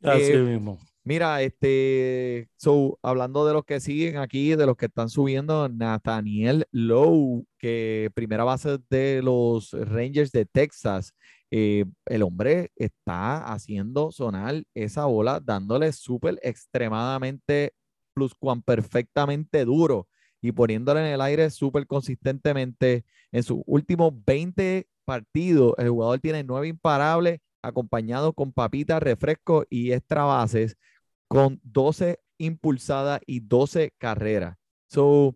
Así 0.04 0.32
Eh, 0.34 0.38
mismo. 0.38 0.78
Mira, 1.04 1.42
este, 1.44 2.50
so, 2.58 2.98
hablando 3.04 3.46
de 3.46 3.54
los 3.54 3.64
que 3.64 3.80
siguen 3.80 4.18
aquí, 4.18 4.56
de 4.56 4.66
los 4.66 4.76
que 4.76 4.88
están 4.88 5.08
subiendo, 5.10 5.70
Nathaniel 5.70 6.66
Lowe, 6.72 7.46
que 7.60 8.10
primera 8.16 8.44
base 8.44 8.80
de 8.90 9.22
los 9.24 9.72
Rangers 9.72 10.32
de 10.32 10.46
Texas, 10.46 11.14
eh, 11.52 11.86
el 12.08 12.24
hombre 12.24 12.72
está 12.76 13.46
haciendo 13.54 14.12
sonar 14.12 14.64
esa 14.74 15.06
bola, 15.06 15.40
dándole 15.40 15.92
súper 15.94 16.40
extremadamente 16.42 17.74
pluscuam 18.16 18.64
perfectamente 18.64 19.66
duro 19.66 20.08
y 20.42 20.52
poniéndole 20.52 21.02
en 21.02 21.14
el 21.14 21.22
aire 21.22 21.50
súper 21.50 21.86
consistentemente. 21.86 23.06
En 23.32 23.44
sus 23.44 23.62
últimos 23.66 24.14
20 24.26 24.88
partidos, 25.04 25.74
el 25.78 25.90
jugador 25.90 26.20
tiene 26.20 26.44
nueve 26.44 26.68
imparables, 26.68 27.40
acompañado 27.62 28.34
con 28.34 28.52
papitas, 28.54 29.02
refrescos 29.02 29.66
y 29.70 29.92
extra 29.92 30.24
bases 30.24 30.78
con 31.28 31.60
12 31.64 32.20
impulsadas 32.38 33.20
y 33.26 33.42
12 33.42 33.94
carreras. 33.98 34.58
So, 34.88 35.36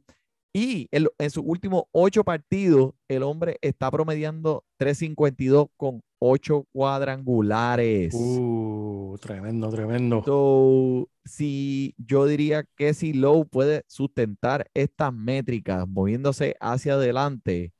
y 0.54 0.88
en, 0.92 1.30
sus 1.30 1.44
últimos 1.46 1.84
8 1.92 2.24
partidos, 2.24 2.94
el 3.08 3.24
hombre 3.24 3.58
está 3.62 3.92
promediando 3.92 4.66
352 4.78 5.68
con 5.78 6.02
8 6.20 6.66
cuadrangulares. 6.72 8.14
Uh, 8.14 8.99
tremendo, 9.20 9.70
tremendo. 9.70 10.24
So, 10.26 11.10
si 11.26 11.96
yo 11.98 12.26
diría 12.26 12.66
que 12.76 12.94
si 12.94 13.14
Lowe 13.14 13.46
puede 13.46 13.84
sustentar 13.88 14.70
estas 14.74 15.14
métricas 15.14 15.88
moviéndose 15.88 16.56
hacia 16.60 16.94
adelante, 16.94 17.74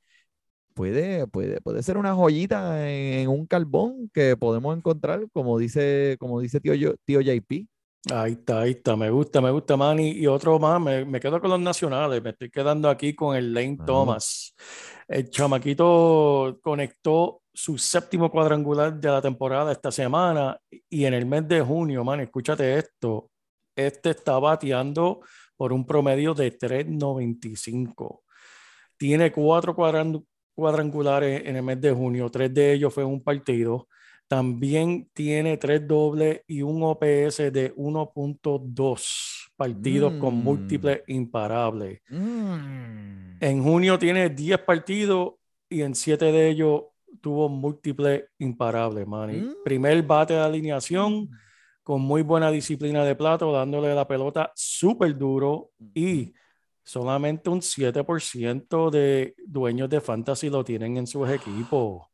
puede, 0.74 1.26
puede, 1.26 1.60
puede 1.60 1.82
ser 1.82 1.98
una 1.98 2.14
joyita 2.14 2.88
en, 2.90 3.28
un 3.28 3.46
carbón 3.46 4.10
que 4.12 4.36
podemos 4.36 4.76
encontrar, 4.76 5.26
como 5.32 5.58
dice, 5.58 6.16
como 6.18 6.40
dice 6.40 6.60
tío, 6.60 6.74
tío 7.04 7.20
JP. 7.20 7.66
Ahí 8.10 8.32
está, 8.32 8.60
ahí 8.60 8.70
está. 8.70 8.96
Me 8.96 9.10
gusta, 9.10 9.40
me 9.42 9.50
gusta, 9.50 9.76
Manny. 9.76 10.12
Y 10.12 10.26
otro 10.26 10.58
más, 10.58 10.80
me, 10.80 11.04
me 11.04 11.20
quedo 11.20 11.40
con 11.40 11.50
los 11.50 11.60
nacionales. 11.60 12.22
Me 12.22 12.30
estoy 12.30 12.50
quedando 12.50 12.88
aquí 12.88 13.14
con 13.14 13.36
el 13.36 13.52
Lane 13.52 13.76
Vamos. 13.78 13.86
Thomas. 13.86 14.54
El 15.06 15.28
chamaquito 15.28 16.58
conectó 16.62 17.42
su 17.52 17.76
séptimo 17.76 18.30
cuadrangular 18.30 18.94
de 18.98 19.08
la 19.10 19.20
temporada 19.20 19.72
esta 19.72 19.90
semana 19.90 20.58
y 20.88 21.04
en 21.04 21.12
el 21.14 21.26
mes 21.26 21.46
de 21.48 21.60
junio, 21.60 22.02
man, 22.04 22.20
escúchate 22.20 22.78
esto. 22.78 23.30
Este 23.76 24.10
está 24.10 24.38
bateando 24.38 25.20
por 25.56 25.72
un 25.72 25.84
promedio 25.86 26.32
de 26.32 26.56
3.95. 26.56 28.22
Tiene 28.96 29.30
cuatro 29.32 29.74
cuadran- 29.74 30.24
cuadrangulares 30.54 31.42
en 31.44 31.56
el 31.56 31.62
mes 31.62 31.80
de 31.80 31.92
junio, 31.92 32.30
tres 32.30 32.52
de 32.54 32.72
ellos 32.74 32.92
fue 32.94 33.04
un 33.04 33.22
partido. 33.22 33.88
También 34.30 35.10
tiene 35.12 35.56
tres 35.56 35.88
dobles 35.88 36.42
y 36.46 36.62
un 36.62 36.84
OPS 36.84 37.50
de 37.50 37.74
1.2 37.74 39.50
partidos 39.56 40.12
con 40.20 40.36
Mm. 40.38 40.44
múltiples 40.44 41.02
imparables. 41.08 42.00
Mm. 42.08 43.38
En 43.40 43.62
junio 43.64 43.98
tiene 43.98 44.30
10 44.30 44.58
partidos 44.60 45.32
y 45.68 45.82
en 45.82 45.96
7 45.96 46.26
de 46.26 46.48
ellos 46.48 46.82
tuvo 47.20 47.48
múltiples 47.48 48.22
imparables, 48.38 49.04
Manny. 49.04 49.38
Mm. 49.40 49.54
Primer 49.64 50.00
bate 50.04 50.34
de 50.34 50.40
alineación 50.40 51.28
con 51.82 52.00
muy 52.00 52.22
buena 52.22 52.52
disciplina 52.52 53.04
de 53.04 53.16
plato, 53.16 53.50
dándole 53.50 53.92
la 53.96 54.06
pelota 54.06 54.52
súper 54.54 55.18
duro 55.18 55.72
y 55.92 56.32
solamente 56.84 57.50
un 57.50 57.62
7% 57.62 58.90
de 58.92 59.34
dueños 59.44 59.88
de 59.90 60.00
fantasy 60.00 60.48
lo 60.50 60.62
tienen 60.62 60.98
en 60.98 61.08
sus 61.08 61.28
equipos. 61.28 62.09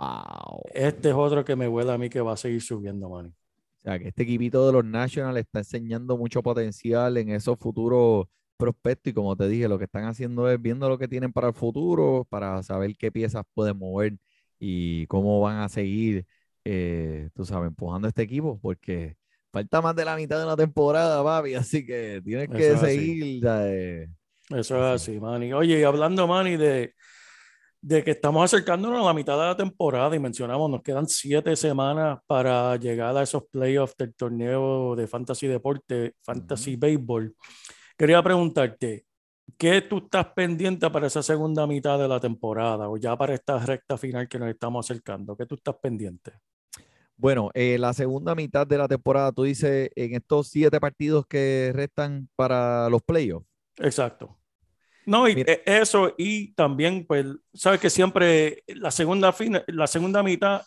Wow. 0.00 0.62
Este 0.74 1.10
es 1.10 1.14
otro 1.14 1.44
que 1.44 1.54
me 1.56 1.68
huele 1.68 1.92
a 1.92 1.98
mí 1.98 2.08
que 2.10 2.20
va 2.20 2.32
a 2.32 2.36
seguir 2.36 2.62
subiendo, 2.62 3.08
Manny. 3.10 3.32
O 3.78 3.82
sea, 3.82 3.98
que 3.98 4.08
este 4.08 4.22
equipito 4.24 4.66
de 4.66 4.72
los 4.72 4.84
Nationals 4.84 5.38
está 5.38 5.60
enseñando 5.60 6.16
mucho 6.18 6.42
potencial 6.42 7.16
en 7.16 7.30
esos 7.30 7.58
futuros 7.58 8.26
prospectos 8.56 9.10
y 9.10 9.14
como 9.14 9.34
te 9.36 9.48
dije, 9.48 9.68
lo 9.68 9.78
que 9.78 9.84
están 9.84 10.04
haciendo 10.04 10.50
es 10.50 10.60
viendo 10.60 10.88
lo 10.88 10.98
que 10.98 11.08
tienen 11.08 11.32
para 11.32 11.48
el 11.48 11.54
futuro, 11.54 12.26
para 12.28 12.62
saber 12.62 12.94
qué 12.96 13.10
piezas 13.10 13.44
pueden 13.54 13.78
mover 13.78 14.18
y 14.58 15.06
cómo 15.06 15.40
van 15.40 15.58
a 15.58 15.68
seguir, 15.70 16.26
eh, 16.64 17.30
tú 17.34 17.44
sabes, 17.46 17.68
empujando 17.68 18.06
este 18.08 18.22
equipo, 18.22 18.58
porque 18.60 19.16
falta 19.50 19.80
más 19.80 19.96
de 19.96 20.04
la 20.04 20.16
mitad 20.16 20.38
de 20.38 20.44
una 20.44 20.56
temporada, 20.56 21.24
papi, 21.24 21.54
así 21.54 21.86
que 21.86 22.20
tienes 22.22 22.50
que 22.50 22.56
Eso 22.58 22.74
es 22.74 22.82
así. 22.82 23.16
seguir. 23.16 23.44
eh, 23.46 24.08
Eso 24.50 24.76
es 24.76 24.82
Así. 24.82 25.12
así, 25.12 25.20
Manny. 25.20 25.52
Oye, 25.52 25.80
y 25.80 25.82
hablando, 25.84 26.26
Manny, 26.26 26.56
de, 26.56 26.94
de 27.82 28.04
que 28.04 28.10
estamos 28.10 28.44
acercándonos 28.44 29.00
a 29.00 29.06
la 29.06 29.14
mitad 29.14 29.38
de 29.38 29.46
la 29.46 29.56
temporada 29.56 30.14
y 30.14 30.18
mencionamos, 30.18 30.70
nos 30.70 30.82
quedan 30.82 31.08
siete 31.08 31.56
semanas 31.56 32.18
para 32.26 32.76
llegar 32.76 33.16
a 33.16 33.22
esos 33.22 33.44
playoffs 33.50 33.96
del 33.96 34.14
torneo 34.14 34.94
de 34.94 35.06
Fantasy 35.06 35.46
Deporte, 35.46 36.14
Fantasy 36.20 36.76
Baseball. 36.76 37.34
Quería 37.96 38.22
preguntarte, 38.22 39.06
¿qué 39.56 39.80
tú 39.82 39.98
estás 39.98 40.26
pendiente 40.34 40.90
para 40.90 41.06
esa 41.06 41.22
segunda 41.22 41.66
mitad 41.66 41.98
de 41.98 42.08
la 42.08 42.20
temporada 42.20 42.88
o 42.88 42.96
ya 42.98 43.16
para 43.16 43.34
esta 43.34 43.58
recta 43.58 43.96
final 43.96 44.28
que 44.28 44.38
nos 44.38 44.50
estamos 44.50 44.84
acercando? 44.84 45.36
¿Qué 45.36 45.46
tú 45.46 45.54
estás 45.54 45.76
pendiente? 45.82 46.32
Bueno, 47.16 47.50
eh, 47.52 47.76
la 47.78 47.92
segunda 47.92 48.34
mitad 48.34 48.66
de 48.66 48.78
la 48.78 48.88
temporada, 48.88 49.32
tú 49.32 49.42
dices, 49.42 49.90
en 49.94 50.14
estos 50.14 50.48
siete 50.48 50.80
partidos 50.80 51.26
que 51.26 51.70
restan 51.74 52.28
para 52.34 52.88
los 52.88 53.02
playoffs. 53.02 53.46
Exacto. 53.76 54.39
No, 55.06 55.28
y 55.28 55.34
Mira. 55.36 55.52
e- 55.52 55.62
eso, 55.66 56.14
y 56.18 56.52
también, 56.54 57.06
pues, 57.06 57.26
sabes 57.54 57.80
que 57.80 57.90
siempre 57.90 58.62
la 58.68 58.90
segunda, 58.90 59.32
fina- 59.32 59.64
la 59.68 59.86
segunda 59.86 60.22
mitad 60.22 60.62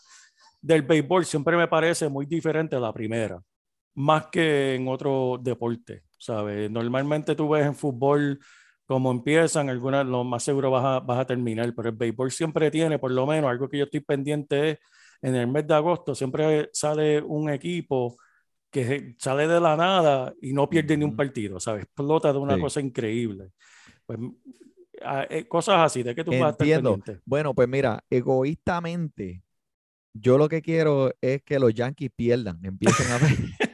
del 0.62 0.82
béisbol 0.82 1.26
siempre 1.26 1.56
me 1.58 1.67
parece 1.67 2.10
muy 2.10 2.26
diferente 2.26 2.76
a 2.76 2.80
la 2.80 2.93
primera, 2.93 3.41
más 3.96 4.28
que 4.28 4.76
en 4.76 4.88
otro 4.88 5.39
deporte, 5.41 6.04
¿sabes? 6.17 6.69
Normalmente 6.72 7.36
tú 7.36 7.50
ves 7.50 7.65
en 7.65 7.76
fútbol 7.76 8.39
cómo 8.86 9.12
empiezan, 9.12 9.69
algunas 9.69 10.06
lo 10.06 10.24
más 10.24 10.43
seguro 10.43 10.72
vas 10.72 10.84
a, 10.86 11.00
vas 11.00 11.19
a 11.19 11.26
terminar, 11.26 11.74
pero 11.76 11.89
el 11.89 11.96
béisbol 11.96 12.32
siempre 12.32 12.72
tiene, 12.72 13.00
por 13.00 13.12
lo 13.12 13.26
menos, 13.26 13.50
algo 13.50 13.69
que 13.69 13.78
yo 13.78 13.86
estoy 13.86 14.00
pendiente 14.02 14.72
es, 14.72 14.80
en 15.22 15.36
el 15.36 15.48
mes 15.48 15.65
de 15.67 15.74
agosto 15.74 16.13
siempre 16.15 16.69
sale 16.74 17.22
un 17.22 17.50
equipo 17.50 18.17
que 18.69 19.15
sale 19.19 19.48
de 19.48 19.60
la 19.62 19.78
nada 19.78 20.34
y 20.41 20.52
no 20.52 20.67
pierde 20.69 20.98
ni 20.98 21.06
un 21.06 21.15
partido, 21.15 21.60
¿sabes? 21.60 21.84
Explota 21.84 22.34
de 22.34 22.39
una 22.39 22.56
Sí. 22.56 22.62
cosa 22.62 22.82
increíble. 22.82 23.52
Pues, 24.06 24.20
ah, 25.04 25.26
eh, 25.30 25.48
cosas 25.48 25.80
así, 25.80 26.04
¿de 26.04 26.16
qué 26.16 26.24
tú 26.24 26.32
vas 26.32 26.42
a 26.42 26.50
estar 26.50 26.66
Entiendo. 26.66 26.96
pendiente? 26.96 27.22
Bueno, 27.26 27.54
pues 27.54 27.68
mira, 27.68 28.04
egoístamente, 28.10 29.44
yo 30.13 30.38
lo 30.38 30.50
que 30.50 30.62
quiero 30.62 31.13
es 31.22 31.42
que 31.44 31.60
los 31.60 31.74
Yankees 31.74 32.12
pierdan, 32.16 32.60
empiecen 32.63 33.12
a 33.12 33.18
ver. 33.18 33.32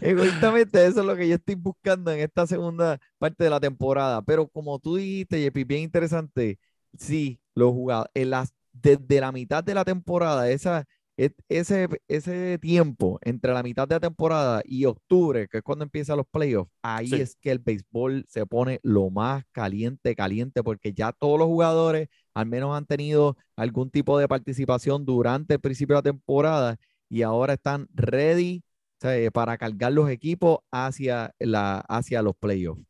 Egoístamente, 0.00 0.86
eso 0.86 1.00
es 1.00 1.06
lo 1.06 1.16
que 1.16 1.28
yo 1.28 1.36
estoy 1.36 1.54
buscando 1.54 2.10
en 2.10 2.20
esta 2.20 2.46
segunda 2.46 2.98
parte 3.18 3.44
de 3.44 3.50
la 3.50 3.60
temporada. 3.60 4.22
Pero 4.22 4.48
como 4.48 4.78
tú 4.78 4.96
dijiste, 4.96 5.40
Yepi, 5.40 5.64
bien 5.64 5.82
interesante, 5.82 6.58
sí, 6.98 7.40
los 7.54 7.72
jugadores, 7.72 8.10
en 8.14 8.30
las, 8.30 8.52
desde 8.72 9.20
la 9.20 9.32
mitad 9.32 9.62
de 9.64 9.74
la 9.74 9.84
temporada, 9.84 10.50
esa, 10.50 10.84
ese, 11.16 11.88
ese 12.08 12.58
tiempo 12.58 13.18
entre 13.22 13.52
la 13.52 13.62
mitad 13.62 13.86
de 13.86 13.94
la 13.96 14.00
temporada 14.00 14.62
y 14.64 14.84
octubre, 14.84 15.46
que 15.48 15.58
es 15.58 15.62
cuando 15.62 15.84
empiezan 15.84 16.16
los 16.16 16.26
playoffs, 16.26 16.70
ahí 16.82 17.08
Sí. 17.08 17.20
es 17.20 17.36
que 17.36 17.50
el 17.52 17.60
béisbol 17.60 18.24
se 18.28 18.46
pone 18.46 18.80
lo 18.82 19.10
más 19.10 19.44
caliente, 19.52 20.14
caliente, 20.16 20.62
porque 20.62 20.92
ya 20.92 21.12
todos 21.12 21.38
los 21.38 21.46
jugadores 21.46 22.08
al 22.34 22.46
menos 22.46 22.76
han 22.76 22.86
tenido 22.86 23.36
algún 23.56 23.90
tipo 23.90 24.18
de 24.18 24.26
participación 24.26 25.04
durante 25.04 25.54
el 25.54 25.60
principio 25.60 25.94
de 25.94 25.98
la 25.98 26.02
temporada 26.12 26.76
y 27.08 27.22
ahora 27.22 27.54
están 27.54 27.86
ready 27.94 28.64
o 28.98 29.06
sea, 29.06 29.30
para 29.30 29.56
cargar 29.58 29.92
los 29.92 30.08
equipos 30.10 30.58
hacia, 30.72 31.32
la, 31.38 31.78
hacia 31.88 32.22
los 32.22 32.34
playoffs. 32.36 32.82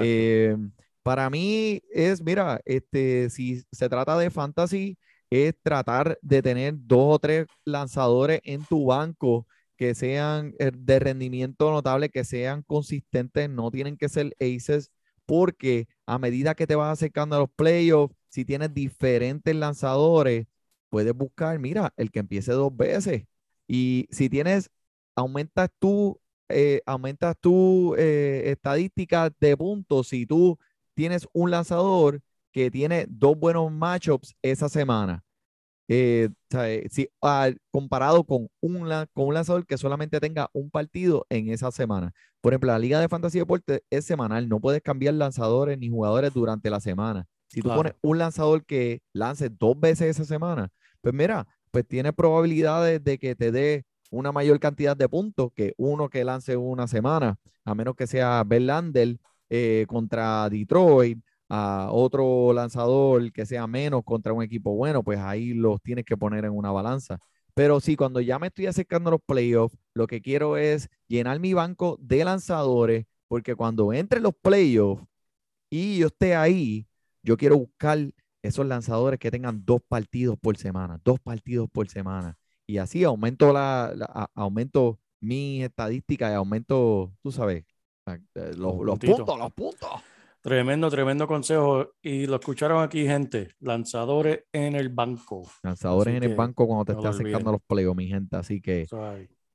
Eh, 0.00 0.56
para 1.02 1.28
mí 1.30 1.80
es, 1.90 2.22
mira, 2.22 2.60
este, 2.64 3.28
si 3.30 3.62
se 3.72 3.88
trata 3.88 4.16
de 4.18 4.30
fantasy, 4.30 4.96
es 5.32 5.54
tratar 5.62 6.18
de 6.22 6.42
tener 6.42 6.74
dos 6.76 7.14
o 7.16 7.18
tres 7.18 7.46
lanzadores 7.64 8.40
en 8.44 8.64
tu 8.64 8.86
banco 8.86 9.46
que 9.76 9.94
sean 9.94 10.54
eh, 10.58 10.70
de 10.74 10.98
rendimiento 10.98 11.70
notable, 11.70 12.10
que 12.10 12.24
sean 12.24 12.62
consistentes, 12.62 13.48
no 13.48 13.70
tienen 13.70 13.96
que 13.96 14.08
ser 14.08 14.36
aces, 14.40 14.90
porque 15.26 15.88
a 16.06 16.18
medida 16.18 16.54
que 16.54 16.66
te 16.66 16.74
vas 16.74 16.92
acercando 16.92 17.36
a 17.36 17.40
los 17.40 17.50
playoffs, 17.50 18.14
si 18.28 18.44
tienes 18.44 18.74
diferentes 18.74 19.54
lanzadores, 19.54 20.46
puedes 20.90 21.14
buscar, 21.14 21.58
mira, 21.58 21.92
el 21.96 22.10
que 22.10 22.20
empiece 22.20 22.52
dos 22.52 22.76
veces. 22.76 23.24
Y 23.66 24.08
si 24.10 24.28
tienes, 24.28 24.70
aumentas 25.14 25.70
tú, 25.78 26.20
eh, 26.48 26.82
aumentas 26.86 27.36
tu 27.40 27.94
eh, 27.96 28.42
estadística 28.46 29.30
de 29.40 29.56
puntos 29.56 30.08
si 30.08 30.26
tú 30.26 30.58
tienes 30.94 31.26
un 31.32 31.50
lanzador 31.50 32.20
que 32.52 32.70
tiene 32.70 33.06
dos 33.08 33.38
buenos 33.38 33.70
matchups 33.72 34.34
esa 34.42 34.68
semana. 34.68 35.22
Eh, 35.88 36.28
si, 36.90 37.08
comparado 37.70 38.24
con 38.24 38.48
un, 38.60 38.88
la- 38.88 39.06
con 39.12 39.26
un 39.26 39.34
lanzador 39.34 39.66
que 39.66 39.76
solamente 39.76 40.20
tenga 40.20 40.48
un 40.52 40.70
partido 40.70 41.26
en 41.28 41.50
esa 41.50 41.70
semana. 41.70 42.12
Por 42.40 42.52
ejemplo, 42.52 42.68
la 42.72 42.78
Liga 42.78 43.00
de 43.00 43.08
Fantasy 43.08 43.38
Deporte 43.38 43.82
es 43.90 44.04
semanal, 44.04 44.48
no 44.48 44.60
puedes 44.60 44.80
cambiar 44.82 45.14
lanzadores 45.14 45.78
ni 45.78 45.88
jugadores 45.90 46.32
durante 46.32 46.70
la 46.70 46.80
semana. 46.80 47.26
Si 47.48 47.60
tú 47.60 47.64
Claro. 47.68 47.78
pones 47.80 47.94
un 48.02 48.18
lanzador 48.18 48.64
que 48.64 49.00
lance 49.12 49.50
dos 49.50 49.78
veces 49.78 50.08
esa 50.16 50.24
semana, 50.24 50.70
pues 51.00 51.14
mira, 51.14 51.46
pues 51.70 51.86
tiene 51.86 52.12
probabilidades 52.12 53.02
de 53.04 53.18
que 53.18 53.34
te 53.34 53.52
dé 53.52 53.84
una 54.10 54.32
mayor 54.32 54.58
cantidad 54.60 54.96
de 54.96 55.08
puntos 55.08 55.50
que 55.54 55.74
uno 55.76 56.08
que 56.08 56.24
lance 56.24 56.56
una 56.56 56.86
semana, 56.86 57.36
a 57.64 57.74
menos 57.74 57.94
que 57.96 58.06
sea 58.06 58.42
Verlander 58.44 59.18
eh, 59.50 59.84
contra 59.88 60.48
Detroit, 60.48 61.18
a 61.54 61.88
otro 61.92 62.54
lanzador 62.54 63.30
que 63.30 63.44
sea 63.44 63.66
menos 63.66 64.02
contra 64.04 64.32
un 64.32 64.42
equipo 64.42 64.74
bueno, 64.74 65.02
pues 65.02 65.18
ahí 65.18 65.52
los 65.52 65.82
tienes 65.82 66.06
que 66.06 66.16
poner 66.16 66.46
en 66.46 66.52
una 66.52 66.70
balanza. 66.72 67.18
Pero 67.52 67.78
sí, 67.78 67.94
cuando 67.94 68.20
ya 68.20 68.38
me 68.38 68.46
estoy 68.46 68.66
acercando 68.68 69.08
a 69.08 69.12
los 69.12 69.20
playoffs, 69.20 69.76
lo 69.92 70.06
que 70.06 70.22
quiero 70.22 70.56
es 70.56 70.88
llenar 71.08 71.38
mi 71.40 71.52
banco 71.52 71.98
de 72.00 72.24
lanzadores, 72.24 73.04
porque 73.28 73.54
cuando 73.54 73.92
entre 73.92 74.20
los 74.20 74.32
playoffs 74.40 75.04
y 75.68 75.98
yo 75.98 76.06
esté 76.06 76.34
ahí, 76.34 76.86
yo 77.22 77.36
quiero 77.36 77.58
buscar 77.58 77.98
esos 78.42 78.64
lanzadores 78.66 79.20
que 79.20 79.30
tengan 79.30 79.62
dos 79.66 79.82
partidos 79.86 80.38
por 80.40 80.56
semana, 80.56 80.98
dos 81.04 81.20
partidos 81.20 81.68
por 81.70 81.86
semana. 81.88 82.38
Y 82.66 82.78
así 82.78 83.04
aumento, 83.04 83.52
la, 83.52 83.92
la- 83.94 84.30
aumento 84.34 84.98
mis 85.20 85.62
estadísticas 85.64 86.30
y 86.32 86.34
aumento, 86.34 87.12
tú 87.22 87.30
sabes, 87.30 87.64
eh, 88.06 88.52
los, 88.56 88.80
los 88.82 88.98
puntos, 89.16 89.38
los 89.38 89.52
puntos. 89.52 89.90
Tremendo, 90.42 90.90
tremendo 90.90 91.26
consejo. 91.26 91.92
Y 92.02 92.26
lo 92.26 92.36
escucharon 92.36 92.82
aquí, 92.82 93.06
gente. 93.06 93.48
Lanzadores 93.60 94.44
en 94.52 94.74
el 94.74 94.88
banco. 94.88 95.42
Lanzadores 95.62 96.14
Así 96.14 96.16
en 96.24 96.30
el 96.30 96.36
banco 96.36 96.66
cuando 96.66 96.84
te 96.84 96.92
no 96.92 96.98
estés 96.98 97.04
lo 97.04 97.10
acercando 97.20 97.50
a 97.50 97.52
los 97.52 97.62
playoffs, 97.66 97.96
mi 97.96 98.08
gente. 98.08 98.36
Así 98.36 98.60
que 98.60 98.82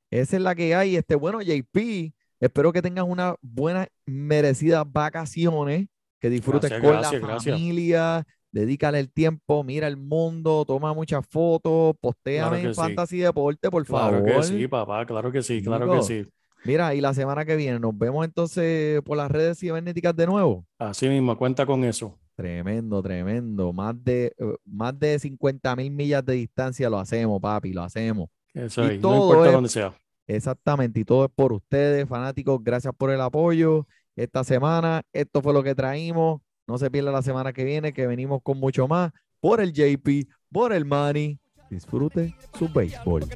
esa 0.09 0.35
es 0.37 0.41
la 0.41 0.55
que 0.55 0.73
hay. 0.75 0.95
Este, 0.95 1.15
bueno, 1.15 1.41
JP, 1.41 2.13
espero 2.39 2.71
que 2.71 2.81
tengas 2.81 3.05
unas 3.05 3.35
buenas, 3.41 3.87
merecidas 4.05 4.85
vacaciones, 4.89 5.87
que 6.21 6.29
disfrutes 6.29 6.69
Gracias, 6.69 6.81
con 6.81 6.91
gracias, 7.01 7.21
la 7.21 7.27
gracias. 7.27 7.55
familia, 7.55 8.23
dedícale 8.51 8.99
el 8.99 9.11
tiempo, 9.11 9.63
mira 9.65 9.87
el 9.87 9.97
mundo, 9.97 10.63
toma 10.65 10.93
muchas 10.93 11.25
fotos, 11.27 11.95
postéame 11.99 12.49
Claro 12.61 12.67
en 12.69 12.73
sí. 12.73 12.79
Fantasy 12.81 13.17
Deporte, 13.17 13.69
por 13.69 13.85
Claro 13.85 14.25
favor. 14.25 14.25
que 14.25 14.43
sí, 14.43 14.67
papá. 14.69 15.05
Claro 15.05 15.31
que 15.33 15.43
sí, 15.43 15.61
claro 15.61 15.91
que 15.91 16.01
sí. 16.03 16.25
Mira, 16.67 16.93
y 16.93 16.99
la 16.99 17.13
semana 17.13 17.45
que 17.45 17.55
viene 17.55 17.79
nos 17.79 17.97
vemos 17.97 18.25
entonces 18.25 19.01
por 19.03 19.15
las 19.15 19.31
redes 19.31 19.57
cibernéticas 19.57 20.13
de 20.13 20.27
nuevo. 20.27 20.65
Así 20.77 21.07
mismo, 21.07 21.37
cuenta 21.37 21.65
con 21.65 21.85
eso. 21.85 22.19
Tremendo, 22.35 23.01
tremendo. 23.01 23.71
Más 23.71 23.95
de, 24.03 24.33
eh, 24.37 24.55
más 24.65 24.99
de 24.99 25.17
50 25.17 25.73
mil 25.77 25.91
millas 25.91 26.25
de 26.25 26.33
distancia 26.33 26.89
lo 26.89 26.99
hacemos, 26.99 27.41
papi, 27.41 27.71
lo 27.71 27.83
hacemos. 27.83 28.27
Eso 28.53 28.83
Y 28.83 28.89
ahí. 28.89 28.99
No 28.99 29.15
importa 29.15 29.47
es- 29.47 29.53
donde 29.53 29.69
sea. 29.69 29.93
Exactamente, 30.27 30.99
y 30.99 31.05
todo 31.05 31.23
es 31.23 31.31
por 31.33 31.53
ustedes, 31.53 32.05
fanáticos. 32.07 32.59
Gracias 32.61 32.93
por 32.97 33.11
el 33.11 33.21
apoyo 33.21 33.87
esta 34.17 34.43
semana. 34.43 35.03
Esto 35.13 35.41
fue 35.41 35.53
lo 35.53 35.63
que 35.63 35.73
traímos. 35.73 36.41
No 36.67 36.77
se 36.77 36.91
pierda 36.91 37.13
la 37.13 37.21
semana 37.21 37.53
que 37.53 37.63
viene, 37.63 37.93
que 37.93 38.07
venimos 38.07 38.41
con 38.43 38.59
mucho 38.59 38.89
más. 38.89 39.13
Por 39.39 39.61
el 39.61 39.71
JP, 39.71 40.27
por 40.51 40.73
el 40.73 40.83
Manny 40.83 41.39
disfrute 41.69 42.35
su 42.57 42.67
béisbol. 42.69 43.27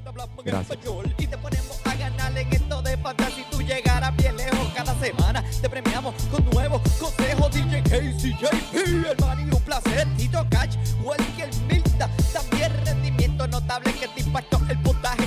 Gracias. 0.44 0.80
Y 1.18 1.28
te 1.28 1.38
ponemos 1.38 1.82
a 1.86 1.96
ganar 1.96 2.38
en 2.38 2.48
esto 2.54 2.82
de 2.82 2.98
fantasía. 2.98 3.32
Si 3.36 3.44
tú 3.50 3.62
llegaras 3.62 4.16
bien 4.18 4.36
lejos 4.36 4.72
cada 4.76 4.94
semana, 5.00 5.44
te 5.62 5.70
premiamos 5.70 6.16
con 6.32 6.44
nuevos 6.52 6.82
consejos. 7.00 7.52
DJ 7.52 7.84
KCJP, 7.84 8.74
el 8.74 9.16
Mario 9.20 9.60
Placer, 9.60 10.08
Tito 10.18 10.46
Cash, 10.50 10.76
Welker 11.04 11.50
Milta. 11.68 12.10
También 12.34 12.72
rendimiento 12.86 13.48
notable 13.48 13.94
que 13.94 14.08
te 14.08 14.22
impactó 14.22 14.60
el 14.70 14.78
puntaje 14.80 15.21